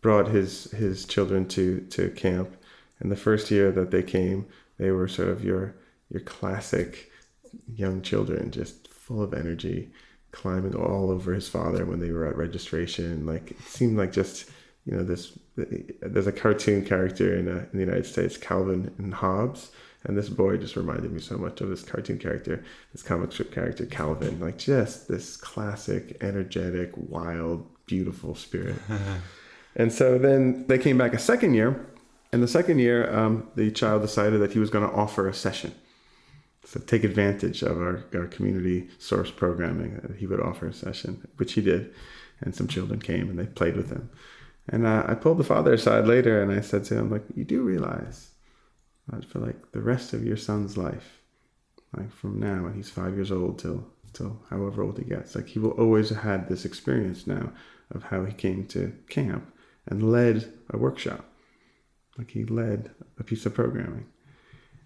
brought 0.02 0.28
his 0.28 0.66
his 0.72 1.06
children 1.06 1.48
to 1.50 1.82
to 1.82 2.10
camp. 2.12 2.56
And 3.00 3.12
the 3.12 3.16
first 3.16 3.52
year 3.52 3.72
that 3.72 3.92
they 3.92 4.04
came, 4.04 4.46
they 4.78 4.92
were 4.92 5.08
sort 5.08 5.30
of 5.30 5.44
your 5.44 5.76
your 6.10 6.22
classic 6.22 7.12
young 7.74 8.02
children, 8.02 8.52
just 8.52 8.88
full 8.88 9.22
of 9.22 9.34
energy, 9.34 9.92
climbing 10.32 10.76
all 10.76 11.10
over 11.10 11.34
his 11.34 11.48
father 11.50 11.86
when 11.86 12.00
they 12.00 12.12
were 12.12 12.28
at 12.28 12.38
registration. 12.38 13.26
Like 13.26 13.52
it 13.52 13.62
seemed 13.62 13.98
like 13.98 14.12
just 14.12 14.50
you 14.86 14.96
know 14.96 15.04
this. 15.04 15.38
There's 15.56 16.28
a 16.28 16.32
cartoon 16.32 16.84
character 16.84 17.36
in, 17.36 17.48
uh, 17.48 17.66
in 17.72 17.80
the 17.80 17.86
United 17.86 18.08
States, 18.08 18.38
Calvin 18.38 18.94
and 18.98 19.14
Hobbes, 19.14 19.72
and 20.06 20.18
this 20.18 20.30
boy 20.30 20.58
just 20.58 20.76
reminded 20.76 21.12
me 21.12 21.22
so 21.22 21.38
much 21.38 21.62
of 21.62 21.70
this 21.70 21.84
cartoon 21.84 22.18
character, 22.18 22.64
this 22.92 23.02
comic 23.02 23.32
strip 23.32 23.54
character, 23.54 23.86
Calvin. 23.86 24.40
Like 24.40 24.58
just 24.58 25.08
this 25.08 25.38
classic, 25.38 26.18
energetic, 26.22 26.92
wild, 26.96 27.68
beautiful 27.86 28.36
spirit. 28.36 28.76
and 29.76 29.94
so 29.94 30.18
then 30.18 30.68
they 30.68 30.78
came 30.78 30.98
back 30.98 31.14
a 31.14 31.20
second 31.20 31.54
year, 31.54 31.86
and 32.34 32.44
the 32.44 32.48
second 32.48 32.80
year, 32.80 33.14
um, 33.16 33.48
the 33.56 33.72
child 33.72 34.02
decided 34.02 34.42
that 34.42 34.52
he 34.52 34.60
was 34.60 34.70
going 34.70 34.88
to 34.88 34.94
offer 34.94 35.28
a 35.28 35.34
session. 35.34 35.74
So 36.66 36.80
take 36.80 37.04
advantage 37.04 37.62
of 37.62 37.78
our, 37.78 38.04
our 38.16 38.28
community 38.28 38.90
source 38.98 39.30
programming. 39.32 40.16
He 40.18 40.26
would 40.26 40.40
offer 40.40 40.68
a 40.68 40.74
session, 40.74 41.28
which 41.38 41.54
he 41.54 41.62
did, 41.62 41.94
and 42.42 42.56
some 42.56 42.68
children 42.68 43.00
came 43.00 43.30
and 43.30 43.38
they 43.38 43.46
played 43.46 43.76
with 43.76 43.90
him. 43.90 44.10
And 44.68 44.88
uh, 44.88 45.04
I 45.08 45.14
pulled 45.16 45.38
the 45.38 45.44
father 45.44 45.74
aside 45.74 46.08
later 46.08 46.42
and 46.42 46.52
I 46.52 46.62
said 46.62 46.86
to 46.86 46.98
him, 46.98 47.12
like, 47.12 47.24
you 47.36 47.44
do 47.44 47.62
realize 47.62 48.33
that 49.10 49.26
for 49.26 49.40
like 49.40 49.72
the 49.72 49.82
rest 49.82 50.14
of 50.14 50.26
your 50.26 50.38
son's 50.38 50.78
life, 50.78 51.20
like 51.96 52.12
from 52.12 52.40
now, 52.40 52.64
when 52.64 52.74
he's 52.74 52.90
five 52.90 53.16
years 53.16 53.32
old 53.32 53.60
till 53.60 53.88
till 54.14 54.42
however 54.50 54.84
old 54.84 54.98
he 54.98 55.06
gets, 55.06 55.36
like 55.36 55.48
he 55.48 55.60
will 55.60 55.72
always 55.72 56.10
have 56.10 56.24
had 56.24 56.48
this 56.48 56.66
experience 56.66 57.28
now 57.28 57.52
of 57.92 58.04
how 58.04 58.26
he 58.26 58.34
came 58.34 58.66
to 58.68 58.94
camp 59.10 59.52
and 59.88 60.12
led 60.12 60.54
a 60.70 60.78
workshop, 60.78 61.26
like 62.18 62.32
he 62.32 62.46
led 62.46 62.92
a 63.20 63.24
piece 63.24 63.46
of 63.46 63.54
programming. 63.54 64.06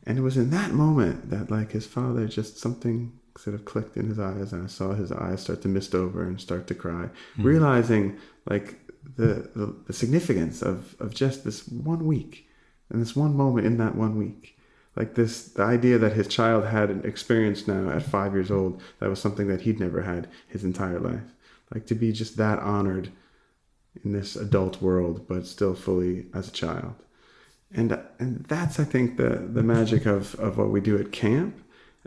And 0.07 0.17
it 0.17 0.21
was 0.21 0.37
in 0.37 0.51
that 0.51 0.71
moment 0.71 1.31
that, 1.31 1.51
like, 1.51 1.71
his 1.71 1.85
father 1.85 2.27
just 2.27 2.57
something 2.57 3.19
sort 3.37 3.53
of 3.53 3.65
clicked 3.65 3.97
in 3.97 4.07
his 4.07 4.19
eyes, 4.19 4.53
and 4.53 4.63
I 4.63 4.67
saw 4.67 4.93
his 4.93 5.11
eyes 5.11 5.41
start 5.41 5.61
to 5.63 5.67
mist 5.67 5.93
over 5.93 6.23
and 6.23 6.39
start 6.39 6.65
to 6.67 6.75
cry, 6.75 7.09
hmm. 7.35 7.43
realizing, 7.43 8.17
like, 8.49 8.79
the, 9.17 9.49
the, 9.53 9.75
the 9.85 9.91
significance 9.91 10.61
of, 10.61 10.95
of 11.01 11.13
just 11.13 11.43
this 11.43 11.67
one 11.67 12.05
week 12.05 12.46
and 12.89 13.01
this 13.01 13.15
one 13.15 13.35
moment 13.35 13.65
in 13.65 13.77
that 13.77 13.95
one 13.95 14.17
week. 14.17 14.57
Like, 14.95 15.13
this, 15.13 15.49
the 15.49 15.63
idea 15.63 15.99
that 15.99 16.13
his 16.13 16.27
child 16.27 16.65
had 16.65 16.89
an 16.89 17.05
experience 17.05 17.67
now 17.67 17.89
at 17.89 18.01
five 18.01 18.33
years 18.33 18.49
old 18.49 18.81
that 18.99 19.09
was 19.09 19.19
something 19.19 19.47
that 19.47 19.61
he'd 19.61 19.79
never 19.79 20.01
had 20.01 20.27
his 20.47 20.63
entire 20.63 20.99
life. 20.99 21.35
Like, 21.73 21.85
to 21.87 21.95
be 21.95 22.11
just 22.11 22.37
that 22.37 22.59
honored 22.59 23.09
in 24.03 24.13
this 24.13 24.35
adult 24.35 24.81
world, 24.81 25.27
but 25.27 25.45
still 25.45 25.75
fully 25.75 26.25
as 26.33 26.47
a 26.47 26.51
child 26.51 26.95
and 27.73 27.99
and 28.19 28.45
that's 28.45 28.79
I 28.79 28.83
think 28.83 29.17
the 29.17 29.29
the 29.29 29.63
magic 29.63 30.05
of 30.05 30.35
of 30.35 30.57
what 30.57 30.69
we 30.69 30.81
do 30.81 30.97
at 30.97 31.11
camp, 31.11 31.55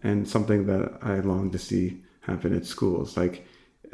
and 0.03 0.29
something 0.29 0.67
that 0.67 0.99
I 1.03 1.17
long 1.21 1.51
to 1.51 1.59
see 1.59 2.01
happen 2.23 2.57
at 2.57 2.67
schools. 2.67 3.17
Like 3.17 3.47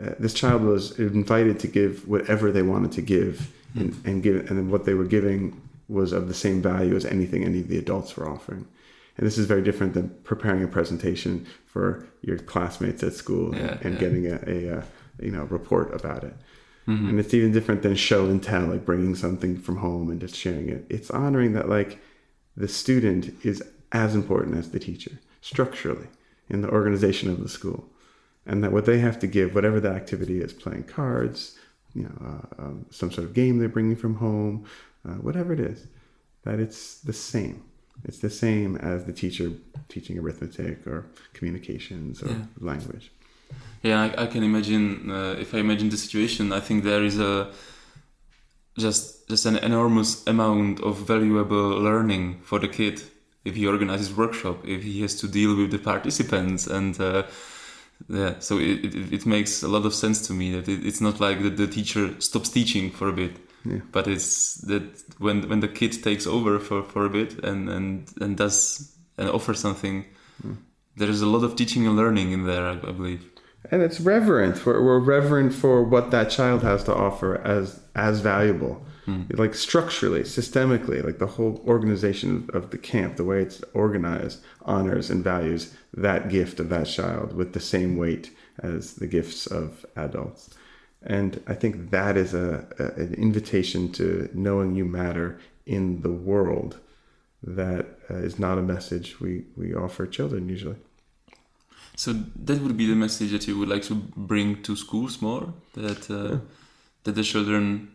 uh, 0.02 0.10
this 0.18 0.34
child 0.34 0.62
was 0.62 0.98
invited 0.98 1.58
to 1.60 1.68
give 1.68 2.06
whatever 2.06 2.52
they 2.52 2.62
wanted 2.62 2.92
to 2.92 3.02
give, 3.02 3.52
and, 3.74 4.00
and 4.04 4.22
give, 4.22 4.50
and 4.50 4.70
what 4.70 4.84
they 4.84 4.94
were 4.94 5.04
giving 5.04 5.60
was 5.88 6.12
of 6.12 6.28
the 6.28 6.34
same 6.34 6.60
value 6.62 6.96
as 6.96 7.04
anything 7.04 7.44
any 7.44 7.60
of 7.60 7.68
the 7.68 7.78
adults 7.78 8.16
were 8.16 8.28
offering. 8.28 8.66
And 9.16 9.26
this 9.26 9.38
is 9.38 9.46
very 9.46 9.62
different 9.62 9.94
than 9.94 10.10
preparing 10.24 10.62
a 10.62 10.68
presentation 10.68 11.46
for 11.64 12.06
your 12.22 12.38
classmates 12.38 13.02
at 13.02 13.14
school 13.14 13.54
Yeah, 13.54 13.78
and 13.82 13.94
yeah. 13.94 14.00
getting 14.00 14.26
a, 14.26 14.40
a, 14.46 14.78
uh 14.78 14.82
you 15.20 15.30
know 15.30 15.44
report 15.44 15.94
about 15.94 16.24
it. 16.24 16.34
And 17.10 17.18
it's 17.18 17.34
even 17.34 17.50
different 17.50 17.82
than 17.82 17.96
show 17.96 18.26
and 18.26 18.40
tell, 18.40 18.66
like 18.66 18.84
bringing 18.84 19.16
something 19.16 19.58
from 19.58 19.78
home 19.78 20.08
and 20.08 20.20
just 20.20 20.36
sharing 20.36 20.68
it. 20.68 20.86
It's 20.88 21.10
honoring 21.10 21.52
that 21.54 21.68
like 21.68 21.98
the 22.56 22.68
student 22.68 23.34
is 23.44 23.60
as 23.90 24.14
important 24.14 24.56
as 24.56 24.70
the 24.70 24.78
teacher 24.78 25.18
structurally 25.40 26.06
in 26.48 26.60
the 26.62 26.70
organization 26.70 27.28
of 27.28 27.42
the 27.42 27.48
school, 27.48 27.88
and 28.46 28.62
that 28.62 28.70
what 28.70 28.84
they 28.86 28.98
have 29.00 29.18
to 29.18 29.26
give, 29.26 29.54
whatever 29.54 29.80
the 29.80 29.90
activity 29.90 30.40
is, 30.40 30.52
playing 30.52 30.84
cards, 30.84 31.58
you 31.94 32.04
know, 32.04 32.16
uh, 32.24 32.62
um, 32.62 32.86
some 32.90 33.10
sort 33.10 33.26
of 33.26 33.34
game 33.34 33.58
they're 33.58 33.68
bringing 33.68 33.96
from 33.96 34.16
home, 34.16 34.64
uh, 35.06 35.12
whatever 35.26 35.52
it 35.52 35.60
is, 35.60 35.86
that 36.44 36.58
it's 36.60 37.00
the 37.00 37.12
same. 37.12 37.62
It's 38.04 38.18
the 38.18 38.30
same 38.30 38.76
as 38.76 39.04
the 39.04 39.12
teacher 39.12 39.52
teaching 39.88 40.18
arithmetic 40.18 40.86
or 40.86 41.06
communications 41.32 42.22
or 42.22 42.28
Yeah. 42.28 42.44
language. 42.60 43.10
Yeah, 43.82 44.02
I, 44.02 44.24
I 44.24 44.26
can 44.26 44.42
imagine. 44.42 45.10
Uh, 45.10 45.36
if 45.40 45.54
I 45.54 45.58
imagine 45.58 45.88
the 45.90 45.96
situation, 45.96 46.52
I 46.52 46.60
think 46.60 46.84
there 46.84 47.04
is 47.04 47.18
a 47.18 47.50
just 48.78 49.28
just 49.28 49.46
an 49.46 49.56
enormous 49.56 50.26
amount 50.26 50.80
of 50.80 50.98
valuable 51.06 51.80
learning 51.80 52.40
for 52.42 52.58
the 52.58 52.68
kid 52.68 53.00
if 53.44 53.54
he 53.54 53.66
organizes 53.66 54.12
workshop, 54.14 54.56
if 54.66 54.82
he 54.82 55.00
has 55.02 55.14
to 55.20 55.28
deal 55.28 55.56
with 55.56 55.70
the 55.70 55.78
participants, 55.78 56.66
and 56.66 57.00
uh, 57.00 57.22
yeah, 58.08 58.34
so 58.40 58.58
it, 58.58 58.84
it, 58.84 59.12
it 59.12 59.26
makes 59.26 59.62
a 59.62 59.68
lot 59.68 59.86
of 59.86 59.94
sense 59.94 60.26
to 60.26 60.32
me 60.34 60.52
that 60.52 60.68
it, 60.68 60.84
it's 60.84 61.00
not 61.00 61.20
like 61.20 61.42
that 61.42 61.56
the 61.56 61.66
teacher 61.68 62.20
stops 62.20 62.48
teaching 62.50 62.90
for 62.90 63.08
a 63.08 63.12
bit, 63.12 63.36
Yeah. 63.66 63.80
but 63.92 64.06
it's 64.06 64.54
that 64.70 64.84
when 65.18 65.48
when 65.48 65.60
the 65.60 65.68
kid 65.68 65.92
takes 66.02 66.26
over 66.26 66.58
for, 66.58 66.82
for 66.82 67.04
a 67.04 67.10
bit 67.10 67.44
and 67.44 67.68
and 67.68 68.08
and 68.20 68.36
does 68.36 68.92
and 69.18 69.28
offers 69.30 69.60
something, 69.60 70.04
hmm. 70.42 70.54
there 70.96 71.10
is 71.10 71.22
a 71.22 71.26
lot 71.26 71.42
of 71.44 71.56
teaching 71.56 71.86
and 71.86 71.96
learning 71.96 72.32
in 72.32 72.46
there, 72.46 72.66
I, 72.66 72.72
I 72.72 72.92
believe. 72.92 73.24
and 73.70 73.82
it's 73.82 74.00
reverent. 74.00 74.64
We're, 74.64 74.82
we're 74.82 75.00
reverent 75.00 75.52
for 75.54 75.82
what 75.82 76.10
that 76.10 76.30
child 76.30 76.62
has 76.62 76.84
to 76.84 76.94
offer 76.94 77.36
as 77.56 77.80
as 77.94 78.20
valuable, 78.20 78.84
hmm. 79.06 79.22
like 79.30 79.54
structurally, 79.54 80.22
systemically, 80.22 81.02
like 81.02 81.18
the 81.18 81.26
whole 81.26 81.62
organization 81.66 82.48
of 82.52 82.70
the 82.70 82.78
camp, 82.78 83.16
the 83.16 83.24
way 83.24 83.42
it's 83.42 83.62
organized, 83.74 84.42
honors 84.62 85.10
and 85.10 85.24
values 85.24 85.74
that 85.94 86.28
gift 86.28 86.60
of 86.60 86.68
that 86.68 86.86
child 86.86 87.34
with 87.34 87.52
the 87.52 87.60
same 87.60 87.96
weight 87.96 88.30
as 88.58 88.94
the 88.94 89.06
gifts 89.06 89.46
of 89.46 89.84
adults. 89.96 90.50
And 91.06 91.40
I 91.46 91.54
think 91.54 91.90
that 91.90 92.16
is 92.16 92.34
a, 92.34 92.66
a 92.78 92.84
an 93.02 93.14
invitation 93.14 93.92
to 93.92 94.28
knowing 94.34 94.74
you 94.74 94.84
matter 94.84 95.38
in 95.64 96.02
the 96.02 96.12
world. 96.12 96.80
That 97.42 97.86
uh, 98.10 98.14
is 98.14 98.38
not 98.38 98.58
a 98.58 98.62
message 98.62 99.20
we 99.20 99.44
we 99.56 99.74
offer 99.74 100.06
children 100.06 100.48
usually. 100.48 100.76
So 101.96 102.12
that 102.44 102.60
would 102.60 102.76
be 102.76 102.86
the 102.86 102.96
message 102.96 103.30
that 103.30 103.46
you 103.46 103.56
would 103.58 103.68
like 103.68 103.84
to 103.84 103.94
bring 103.94 104.62
to 104.62 104.74
schools 104.74 105.22
more. 105.22 105.54
That 105.74 106.10
uh, 106.10 106.38
that 107.04 107.14
the 107.14 107.22
children, 107.22 107.88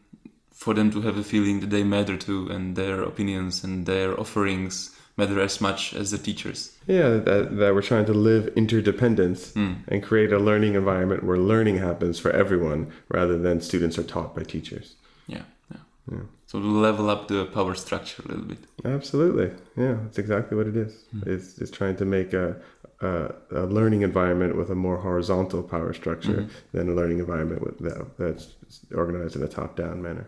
for 0.53 0.73
them 0.73 0.89
to 0.91 1.01
have 1.01 1.17
a 1.17 1.23
feeling 1.23 1.59
that 1.59 1.69
they 1.69 1.83
matter 1.83 2.17
too, 2.17 2.49
and 2.49 2.75
their 2.75 3.03
opinions 3.03 3.63
and 3.63 3.85
their 3.85 4.17
offerings 4.17 4.95
matter 5.17 5.39
as 5.39 5.61
much 5.61 5.93
as 5.93 6.11
the 6.11 6.17
teachers. 6.17 6.75
Yeah, 6.87 7.09
that, 7.09 7.57
that 7.57 7.73
we're 7.75 7.81
trying 7.81 8.05
to 8.05 8.13
live 8.13 8.47
interdependence 8.55 9.55
and 9.55 10.03
create 10.03 10.31
a 10.31 10.39
learning 10.39 10.75
environment 10.75 11.23
where 11.23 11.37
learning 11.37 11.77
happens 11.77 12.19
for 12.19 12.31
everyone 12.31 12.91
rather 13.09 13.37
than 13.37 13.61
students 13.61 13.97
are 13.97 14.03
taught 14.03 14.35
by 14.35 14.43
teachers. 14.43 14.95
Yeah, 15.27 15.43
yeah. 15.71 15.77
yeah. 16.11 16.19
So 16.47 16.59
to 16.59 16.65
level 16.65 17.09
up 17.09 17.27
the 17.27 17.45
power 17.45 17.75
structure 17.75 18.23
a 18.25 18.27
little 18.27 18.43
bit. 18.43 18.59
Absolutely. 18.83 19.51
Yeah, 19.77 19.97
that's 20.03 20.17
exactly 20.17 20.57
what 20.57 20.67
it 20.67 20.75
is. 20.75 21.05
It's, 21.25 21.57
it's 21.59 21.71
trying 21.71 21.95
to 21.97 22.05
make 22.05 22.33
a, 22.33 22.57
uh, 23.01 23.29
a 23.51 23.65
learning 23.65 24.01
environment 24.01 24.55
with 24.57 24.69
a 24.69 24.75
more 24.75 24.97
horizontal 24.97 25.63
power 25.63 25.93
structure 25.93 26.47
than 26.73 26.89
a 26.89 26.93
learning 26.93 27.19
environment 27.19 27.61
with 27.61 27.79
that, 27.79 28.17
that's 28.17 28.53
organized 28.93 29.35
in 29.35 29.43
a 29.43 29.47
top-down 29.47 30.01
manner. 30.01 30.27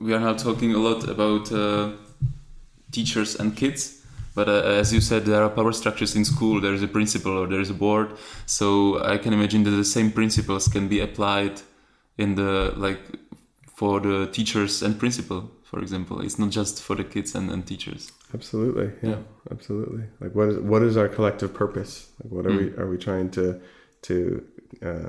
We 0.00 0.12
are 0.14 0.20
now 0.20 0.34
talking 0.34 0.74
a 0.74 0.78
lot 0.78 1.08
about 1.08 1.50
uh, 1.52 1.92
teachers 2.92 3.36
and 3.36 3.56
kids, 3.56 4.02
but 4.36 4.46
uh, 4.48 4.80
as 4.82 4.88
you 4.94 5.00
said, 5.10 5.20
there 5.30 5.42
are 5.46 5.50
power 5.58 5.72
structures 5.82 6.12
in 6.18 6.24
school. 6.34 6.54
There 6.60 6.74
is 6.78 6.82
a 6.82 6.92
principal 6.98 7.32
or 7.40 7.46
there 7.52 7.62
is 7.66 7.70
a 7.76 7.78
board. 7.86 8.08
So 8.58 8.66
I 9.14 9.16
can 9.22 9.32
imagine 9.38 9.60
that 9.66 9.76
the 9.82 9.90
same 9.96 10.10
principles 10.20 10.64
can 10.74 10.84
be 10.94 10.98
applied 11.08 11.56
in 12.22 12.28
the 12.40 12.52
like 12.86 13.00
for 13.80 13.94
the 14.08 14.18
teachers 14.38 14.82
and 14.84 14.92
principal, 15.04 15.40
for 15.70 15.78
example. 15.84 16.16
It's 16.26 16.38
not 16.42 16.50
just 16.60 16.74
for 16.86 16.94
the 17.00 17.04
kids 17.14 17.34
and, 17.38 17.46
and 17.54 17.62
teachers. 17.72 18.02
Absolutely, 18.34 18.88
yeah, 19.02 19.10
Yeah. 19.10 19.22
absolutely. 19.54 20.04
Like, 20.22 20.32
what 20.38 20.48
is 20.50 20.56
what 20.72 20.82
is 20.88 20.94
our 21.00 21.08
collective 21.16 21.50
purpose? 21.62 21.92
Like, 22.22 22.32
what 22.36 22.44
are 22.46 22.54
Mm. 22.54 22.60
we 22.60 22.66
are 22.80 22.88
we 22.92 22.98
trying 23.08 23.28
to 23.38 23.44
to 24.08 24.16
uh, 24.88 25.08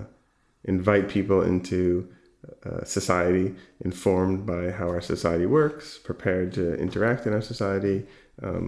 invite 0.75 1.05
people 1.17 1.39
into 1.51 2.07
uh, 2.67 2.83
society, 2.97 3.47
informed 3.89 4.39
by 4.53 4.63
how 4.79 4.87
our 4.95 5.01
society 5.13 5.45
works, 5.59 5.85
prepared 6.09 6.47
to 6.53 6.63
interact 6.85 7.21
in 7.27 7.33
our 7.37 7.45
society, 7.53 7.97
um, 8.47 8.65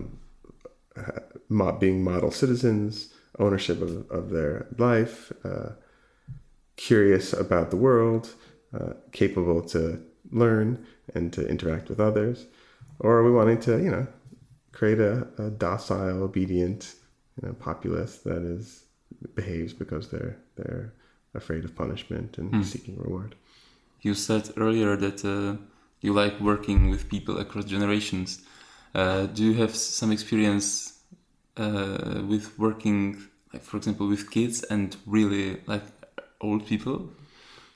mo- 1.50 1.78
being 1.80 2.04
model 2.04 2.32
citizens, 2.32 3.14
ownership 3.38 3.82
of, 3.82 4.10
of 4.12 4.30
their 4.30 4.68
life, 4.78 5.32
uh, 5.44 5.70
curious 6.76 7.34
about 7.34 7.70
the 7.70 7.78
world, 7.78 8.34
uh, 8.74 8.94
capable 9.12 9.62
to 9.62 10.02
learn 10.32 10.86
and 11.16 11.34
to 11.34 11.48
interact 11.48 11.90
with 11.90 12.00
others, 12.00 12.46
or 13.00 13.18
are 13.18 13.24
we 13.24 13.32
wanting 13.32 13.60
to, 13.60 13.82
you 13.84 13.92
know, 13.92 14.08
create 14.72 15.00
a, 15.00 15.28
a 15.38 15.50
docile, 15.50 16.24
obedient, 16.24 16.96
you 17.42 17.48
know, 17.48 17.54
populace 17.54 18.18
that 18.20 18.44
is 18.44 18.84
behaves 19.36 19.74
because 19.74 20.10
they're 20.10 20.38
they're 20.56 20.94
afraid 21.34 21.64
of 21.66 21.76
punishment 21.76 22.38
and 22.38 22.52
Hmm. 22.52 22.62
seeking 22.64 22.98
reward. 22.98 23.36
You 24.02 24.14
said 24.14 24.50
earlier 24.58 24.96
that 24.98 25.26
uh, 25.26 25.58
you 26.02 26.14
like 26.14 26.40
working 26.40 26.90
with 26.90 27.10
people 27.10 27.38
across 27.38 27.66
generations. 27.66 28.42
Uh, 28.96 29.26
do 29.28 29.44
you 29.44 29.54
have 29.54 29.76
some 29.76 30.12
experience 30.12 31.00
uh, 31.58 32.22
with 32.28 32.58
working, 32.58 33.22
like 33.54 33.62
for 33.64 33.78
example, 33.78 34.08
with 34.08 34.32
kids 34.32 34.64
and 34.64 34.96
really 35.06 35.62
like 35.68 35.84
old 36.42 36.66
people, 36.66 37.10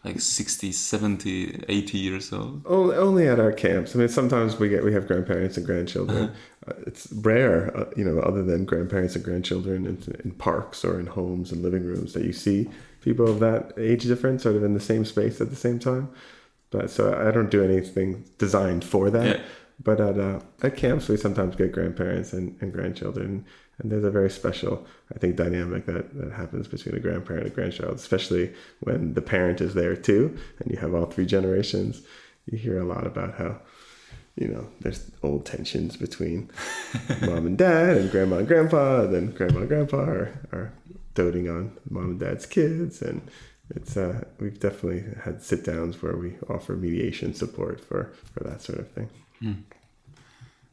like 0.03 0.19
60, 0.19 0.71
70, 0.71 1.65
80 1.67 1.97
years 1.97 2.33
old? 2.33 2.63
Only, 2.65 2.95
only 2.95 3.27
at 3.27 3.39
our 3.39 3.51
camps. 3.51 3.95
I 3.95 3.99
mean, 3.99 4.09
sometimes 4.09 4.57
we 4.59 4.69
get 4.69 4.83
we 4.83 4.93
have 4.93 5.07
grandparents 5.07 5.57
and 5.57 5.65
grandchildren. 5.65 6.31
Uh, 6.67 6.73
it's 6.87 7.11
rare, 7.11 7.75
uh, 7.77 7.85
you 7.95 8.03
know, 8.03 8.19
other 8.19 8.43
than 8.43 8.65
grandparents 8.65 9.15
and 9.15 9.23
grandchildren 9.23 9.85
in, 9.85 10.15
in 10.23 10.31
parks 10.31 10.83
or 10.83 10.99
in 10.99 11.07
homes 11.07 11.51
and 11.51 11.61
living 11.61 11.83
rooms 11.85 12.13
that 12.13 12.23
you 12.23 12.33
see 12.33 12.69
people 13.01 13.29
of 13.29 13.39
that 13.39 13.73
age 13.77 14.03
difference 14.03 14.43
sort 14.43 14.55
of 14.55 14.63
in 14.63 14.73
the 14.73 14.79
same 14.79 15.05
space 15.05 15.41
at 15.41 15.49
the 15.49 15.55
same 15.55 15.77
time. 15.77 16.09
But 16.71 16.89
so 16.89 17.13
I 17.13 17.29
don't 17.31 17.51
do 17.51 17.63
anything 17.63 18.25
designed 18.39 18.83
for 18.83 19.11
that. 19.11 19.25
Yeah. 19.25 19.43
But 19.81 19.99
at 19.99 20.19
uh, 20.19 20.39
at 20.61 20.77
camps, 20.77 21.09
we 21.09 21.17
sometimes 21.17 21.55
get 21.55 21.71
grandparents 21.71 22.33
and, 22.33 22.57
and 22.61 22.71
grandchildren, 22.71 23.45
and 23.79 23.91
there's 23.91 24.03
a 24.03 24.11
very 24.11 24.29
special, 24.29 24.85
I 25.13 25.17
think, 25.17 25.35
dynamic 25.35 25.85
that, 25.87 26.15
that 26.15 26.31
happens 26.31 26.67
between 26.67 26.95
a 26.95 26.99
grandparent 26.99 27.45
and 27.45 27.51
a 27.51 27.55
grandchild, 27.55 27.95
especially 27.95 28.53
when 28.81 29.13
the 29.13 29.21
parent 29.21 29.61
is 29.61 29.73
there 29.73 29.95
too, 29.95 30.37
and 30.59 30.71
you 30.71 30.77
have 30.77 30.93
all 30.93 31.05
three 31.05 31.25
generations. 31.25 32.01
You 32.45 32.57
hear 32.57 32.79
a 32.79 32.85
lot 32.85 33.07
about 33.07 33.35
how, 33.35 33.61
you 34.35 34.47
know, 34.47 34.67
there's 34.81 35.09
old 35.23 35.45
tensions 35.45 35.97
between 35.97 36.51
mom 37.21 37.47
and 37.47 37.57
dad, 37.57 37.97
and 37.97 38.11
grandma 38.11 38.37
and 38.37 38.47
grandpa, 38.47 39.01
and 39.01 39.13
then 39.13 39.31
grandma 39.31 39.59
and 39.59 39.69
grandpa 39.69 39.97
are, 39.97 40.39
are 40.51 40.73
doting 41.15 41.49
on 41.49 41.77
mom 41.89 42.11
and 42.11 42.19
dad's 42.19 42.45
kids, 42.45 43.01
and 43.01 43.21
it's 43.71 43.97
uh, 43.97 44.23
we've 44.39 44.59
definitely 44.59 45.03
had 45.23 45.41
sit 45.41 45.63
downs 45.65 46.01
where 46.01 46.15
we 46.15 46.35
offer 46.49 46.73
mediation 46.73 47.33
support 47.33 47.79
for 47.79 48.13
for 48.33 48.43
that 48.43 48.61
sort 48.61 48.79
of 48.79 48.91
thing. 48.91 49.09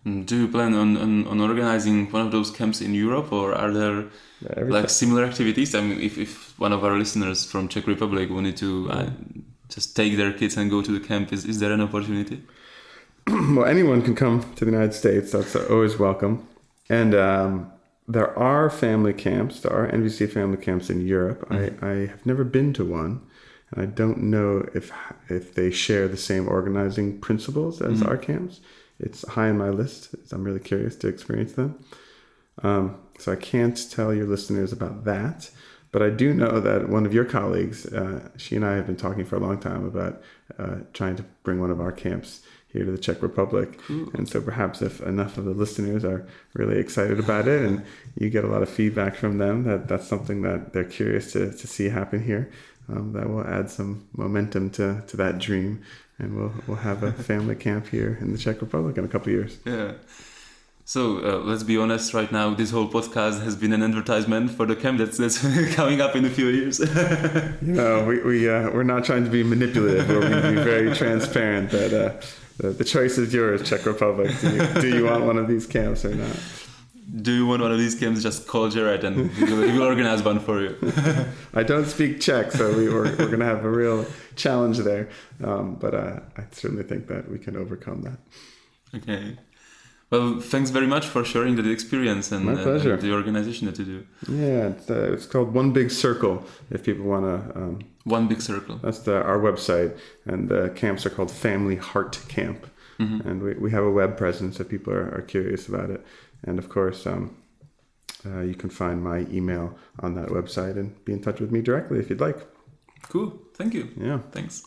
Mm, 0.07 0.27
Do 0.27 0.37
you 0.37 0.49
plan 0.49 0.75
on, 0.75 0.97
on, 0.97 1.27
on 1.27 1.41
organizing 1.41 2.11
one 2.11 2.27
of 2.27 2.33
those 2.33 2.51
camps 2.51 2.81
in 2.81 2.95
Europe 2.95 3.33
or 3.33 3.55
are 3.55 3.71
there 3.71 4.07
Every 4.57 4.73
like 4.73 4.89
similar 4.89 5.25
activities? 5.25 5.75
I 5.75 5.81
mean, 5.81 6.01
if, 6.01 6.17
if 6.17 6.59
one 6.59 6.73
of 6.73 6.85
our 6.85 6.97
listeners 6.97 7.45
from 7.45 7.69
Czech 7.69 7.87
Republic 7.87 8.31
wanted 8.31 8.57
to 8.59 8.91
uh, 8.91 9.11
just 9.69 9.95
take 9.95 10.17
their 10.17 10.33
kids 10.33 10.57
and 10.57 10.71
go 10.71 10.83
to 10.83 10.93
the 10.99 11.07
camp, 11.07 11.33
is, 11.33 11.45
is 11.45 11.61
there 11.61 11.73
an 11.73 11.81
opportunity? 11.81 12.43
well, 13.27 13.67
anyone 13.67 14.03
can 14.03 14.15
come 14.15 14.41
to 14.55 14.65
the 14.65 14.71
United 14.71 14.95
States. 14.95 15.33
That's 15.33 15.55
always 15.55 15.99
welcome. 15.99 16.47
And 16.89 17.15
um, 17.15 17.73
there 18.09 18.37
are 18.39 18.71
family 18.71 19.13
camps. 19.13 19.61
There 19.61 19.73
are 19.73 19.89
NVC 19.89 20.31
family 20.33 20.57
camps 20.57 20.91
in 20.91 21.07
Europe. 21.07 21.47
I, 21.51 21.73
I 21.83 21.95
have 22.07 22.25
never 22.25 22.43
been 22.43 22.73
to 22.75 22.85
one, 22.85 23.21
and 23.73 23.83
I 23.83 23.87
don't 23.87 24.19
know 24.19 24.69
if 24.75 24.93
if 25.29 25.55
they 25.55 25.71
share 25.71 26.09
the 26.09 26.17
same 26.17 26.49
organizing 26.49 27.21
principles 27.21 27.81
as 27.81 28.03
our 28.03 28.17
camps. 28.17 28.61
It's 28.99 29.27
high 29.29 29.49
on 29.49 29.59
my 29.59 29.71
list. 29.71 30.15
I'm 30.33 30.45
really 30.45 30.61
curious 30.61 30.97
to 30.97 31.09
experience 31.09 31.53
them. 31.53 31.83
Um, 32.63 32.99
so 33.19 33.33
I 33.33 33.37
can't 33.37 33.91
tell 33.91 34.13
your 34.13 34.27
listeners 34.27 34.73
about 34.73 35.05
that. 35.05 35.51
But 35.93 36.03
I 36.03 36.11
do 36.11 36.33
know 36.35 36.61
that 36.61 36.89
one 36.89 37.05
of 37.05 37.13
your 37.13 37.25
colleagues, 37.25 37.87
uh, 37.87 38.29
she 38.37 38.55
and 38.55 38.65
I 38.65 38.75
have 38.75 38.87
been 38.87 38.97
talking 38.97 39.25
for 39.25 39.37
a 39.37 39.41
long 39.41 39.59
time 39.59 39.85
about 39.87 40.23
uh, 40.59 40.77
trying 40.93 41.17
to 41.17 41.25
bring 41.43 41.59
one 41.59 41.71
of 41.71 41.81
our 41.81 41.91
camps 41.91 42.43
here 42.73 42.85
to 42.85 42.93
the 42.93 42.99
Czech 42.99 43.23
Republic. 43.23 43.81
And 44.15 44.29
so 44.29 44.41
perhaps 44.41 44.81
if 44.83 45.01
enough 45.01 45.37
of 45.37 45.45
the 45.45 45.51
listeners 45.51 46.05
are 46.05 46.27
really 46.55 46.79
excited 46.79 47.19
about 47.19 47.49
it 47.49 47.63
and 47.63 47.85
you 48.15 48.31
get 48.31 48.45
a 48.45 48.49
lot 48.49 48.63
of 48.63 48.69
feedback 48.69 49.17
from 49.17 49.39
them 49.39 49.65
that 49.65 49.89
that's 49.89 50.07
something 50.07 50.43
that 50.43 50.73
they're 50.73 50.85
curious 50.85 51.33
to, 51.33 51.51
to 51.51 51.67
see 51.67 51.89
happen 51.89 52.23
here, 52.23 52.51
um, 52.91 53.13
that 53.13 53.29
will 53.29 53.47
add 53.47 53.71
some 53.71 54.07
momentum 54.17 54.71
to, 54.71 55.03
to 55.07 55.17
that 55.17 55.39
dream. 55.39 55.83
And 56.19 56.37
we'll, 56.37 56.53
we'll 56.67 56.77
have 56.79 57.03
a 57.03 57.13
family 57.31 57.57
camp 57.57 57.89
here 57.89 58.19
in 58.21 58.33
the 58.33 58.39
Czech 58.39 58.61
Republic 58.61 58.99
in 58.99 59.05
a 59.05 59.09
couple 59.09 59.29
of 59.29 59.39
years. 59.39 59.59
Yeah. 59.65 59.93
So 60.85 61.19
uh, 61.19 61.45
let's 61.45 61.63
be 61.63 61.79
honest. 61.79 62.15
Right 62.15 62.33
now, 62.33 62.53
this 62.53 62.73
whole 62.73 62.89
podcast 62.89 63.45
has 63.45 63.55
been 63.55 63.73
an 63.73 63.83
advertisement 63.83 64.51
for 64.51 64.67
the 64.67 64.75
camp 64.75 64.99
that's, 64.99 65.19
that's 65.19 65.39
coming 65.75 66.01
up 66.01 66.17
in 66.17 66.25
a 66.25 66.31
few 66.31 66.49
years. 66.49 66.81
You 67.63 67.75
know, 67.75 68.05
we, 68.05 68.23
we, 68.23 68.49
uh, 68.49 68.71
we're 68.71 68.83
not 68.83 69.05
trying 69.05 69.25
to 69.25 69.31
be 69.31 69.45
manipulative. 69.45 70.09
We're 70.09 70.21
going 70.21 70.43
to 70.43 70.49
be 70.51 70.57
very 70.57 70.95
transparent 70.95 71.71
that 71.71 71.93
uh, 71.93 72.21
the, 72.57 72.71
the 72.71 72.85
choice 72.85 73.19
is 73.19 73.33
yours, 73.33 73.69
Czech 73.69 73.87
Republic. 73.87 74.33
Do 74.41 74.51
you, 74.51 74.81
do 74.81 74.89
you 74.89 75.05
want 75.05 75.25
one 75.25 75.39
of 75.39 75.47
these 75.47 75.67
camps 75.67 76.05
or 76.05 76.15
not? 76.15 76.37
Do 77.17 77.33
you 77.33 77.47
want 77.47 77.63
one 77.63 77.73
of 77.73 77.79
these 77.79 77.95
camps? 77.95 78.23
Just 78.23 78.47
call 78.47 78.69
Jared 78.69 79.03
and 79.05 79.31
he 79.33 79.45
will, 79.45 79.83
organize 79.83 80.23
one 80.23 80.39
for 80.39 80.61
you. 80.61 80.77
I 81.55 81.63
don't 81.63 81.87
speak 81.87 82.21
Czech, 82.21 82.53
so 82.53 82.77
we, 82.77 82.89
we're, 82.89 83.05
we're 83.17 83.27
going 83.27 83.41
to 83.41 83.45
have 83.47 83.65
a 83.65 83.71
real 83.71 84.07
challenge 84.37 84.79
there. 84.79 85.09
Um, 85.43 85.75
but 85.75 85.95
uh, 85.95 86.21
I 86.37 86.43
certainly 86.53 86.85
think 86.85 87.09
that 87.09 87.29
we 87.31 87.39
can 87.39 87.57
overcome 87.57 88.03
that. 88.03 88.19
Okay. 88.95 89.39
Well, 90.11 90.41
thanks 90.41 90.71
very 90.71 90.87
much 90.89 91.07
for 91.07 91.25
sharing 91.25 91.55
the 91.57 91.69
experience 91.71 92.33
and, 92.33 92.45
My 92.45 92.53
and- 92.53 93.01
the 93.01 93.13
organization 93.13 93.67
that 93.67 93.79
you 93.79 93.85
do. 93.85 94.07
Yeah, 94.29 94.69
it's, 94.69 94.91
uh, 94.91 95.13
it's 95.13 95.27
called 95.27 95.55
One 95.55 95.73
Big 95.73 95.91
Circle. 95.91 96.45
If 96.71 96.85
people 96.85 97.07
want 97.07 97.25
to, 97.27 97.59
um, 97.59 97.79
One 98.05 98.27
big 98.29 98.41
circle. 98.43 98.79
that's 98.83 99.01
the, 99.01 99.23
our 99.23 99.39
website, 99.39 99.97
and 100.27 100.49
the 100.49 100.71
camps 100.75 101.07
are 101.07 101.11
called 101.11 101.31
Family 101.31 101.77
Heart 101.77 102.21
Camp, 102.29 102.67
and 102.99 103.41
we, 103.43 103.55
we 103.55 103.71
have 103.71 103.83
a 103.85 103.91
web 103.91 104.19
presence 104.19 104.61
if 104.61 104.69
people 104.69 104.93
are, 104.93 105.09
are 105.15 105.23
curious 105.23 105.69
about 105.69 105.89
it. 105.89 106.05
And 106.49 106.59
of 106.59 106.69
course, 106.69 107.11
um, 107.11 107.31
uh, 108.25 108.41
you 108.41 108.55
can 108.55 108.71
find 108.71 109.03
my 109.03 109.37
email 109.37 109.75
on 110.03 110.15
that 110.15 110.29
website 110.29 110.81
and 110.81 110.91
be 111.05 111.13
in 111.13 111.21
touch 111.21 111.41
with 111.41 111.51
me 111.51 111.63
directly 111.63 111.99
if 111.99 112.11
you'd 112.11 112.21
like. 112.27 112.47
Cool. 113.13 113.33
Thank 113.57 113.75
you. 113.75 113.85
Yeah. 113.97 114.21
Thanks. 114.31 114.63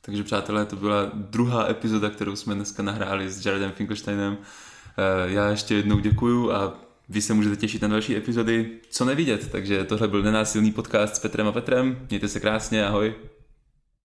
Takže 0.00 0.22
přátelé, 0.22 0.66
to 0.66 0.76
byla 0.76 1.10
druhá 1.14 1.70
epizoda, 1.70 2.10
kterou 2.10 2.36
jsme 2.36 2.54
dneska 2.54 2.82
nahráli 2.82 3.30
s 3.30 3.46
Jaredem 3.46 3.72
Finkelsteinem. 3.72 4.38
Eh, 4.98 5.32
Já 5.32 5.50
ještě 5.50 5.74
jednou 5.74 5.98
děkuju 5.98 6.52
a 6.52 6.80
vy 7.08 7.22
se 7.22 7.34
můžete 7.34 7.56
těšit 7.56 7.82
na 7.82 7.88
další 7.88 8.16
epizody, 8.16 8.80
co 8.90 9.04
nevidět. 9.04 9.50
Takže 9.52 9.84
tohle 9.84 10.08
byl 10.08 10.22
nenásilný 10.22 10.72
podcast 10.72 11.16
s 11.16 11.18
Petrem 11.18 11.46
a 11.46 11.52
Petrem. 11.52 11.98
Mějte 12.10 12.28
se 12.28 12.40
krásně, 12.40 12.86
ahoj. 12.86 13.14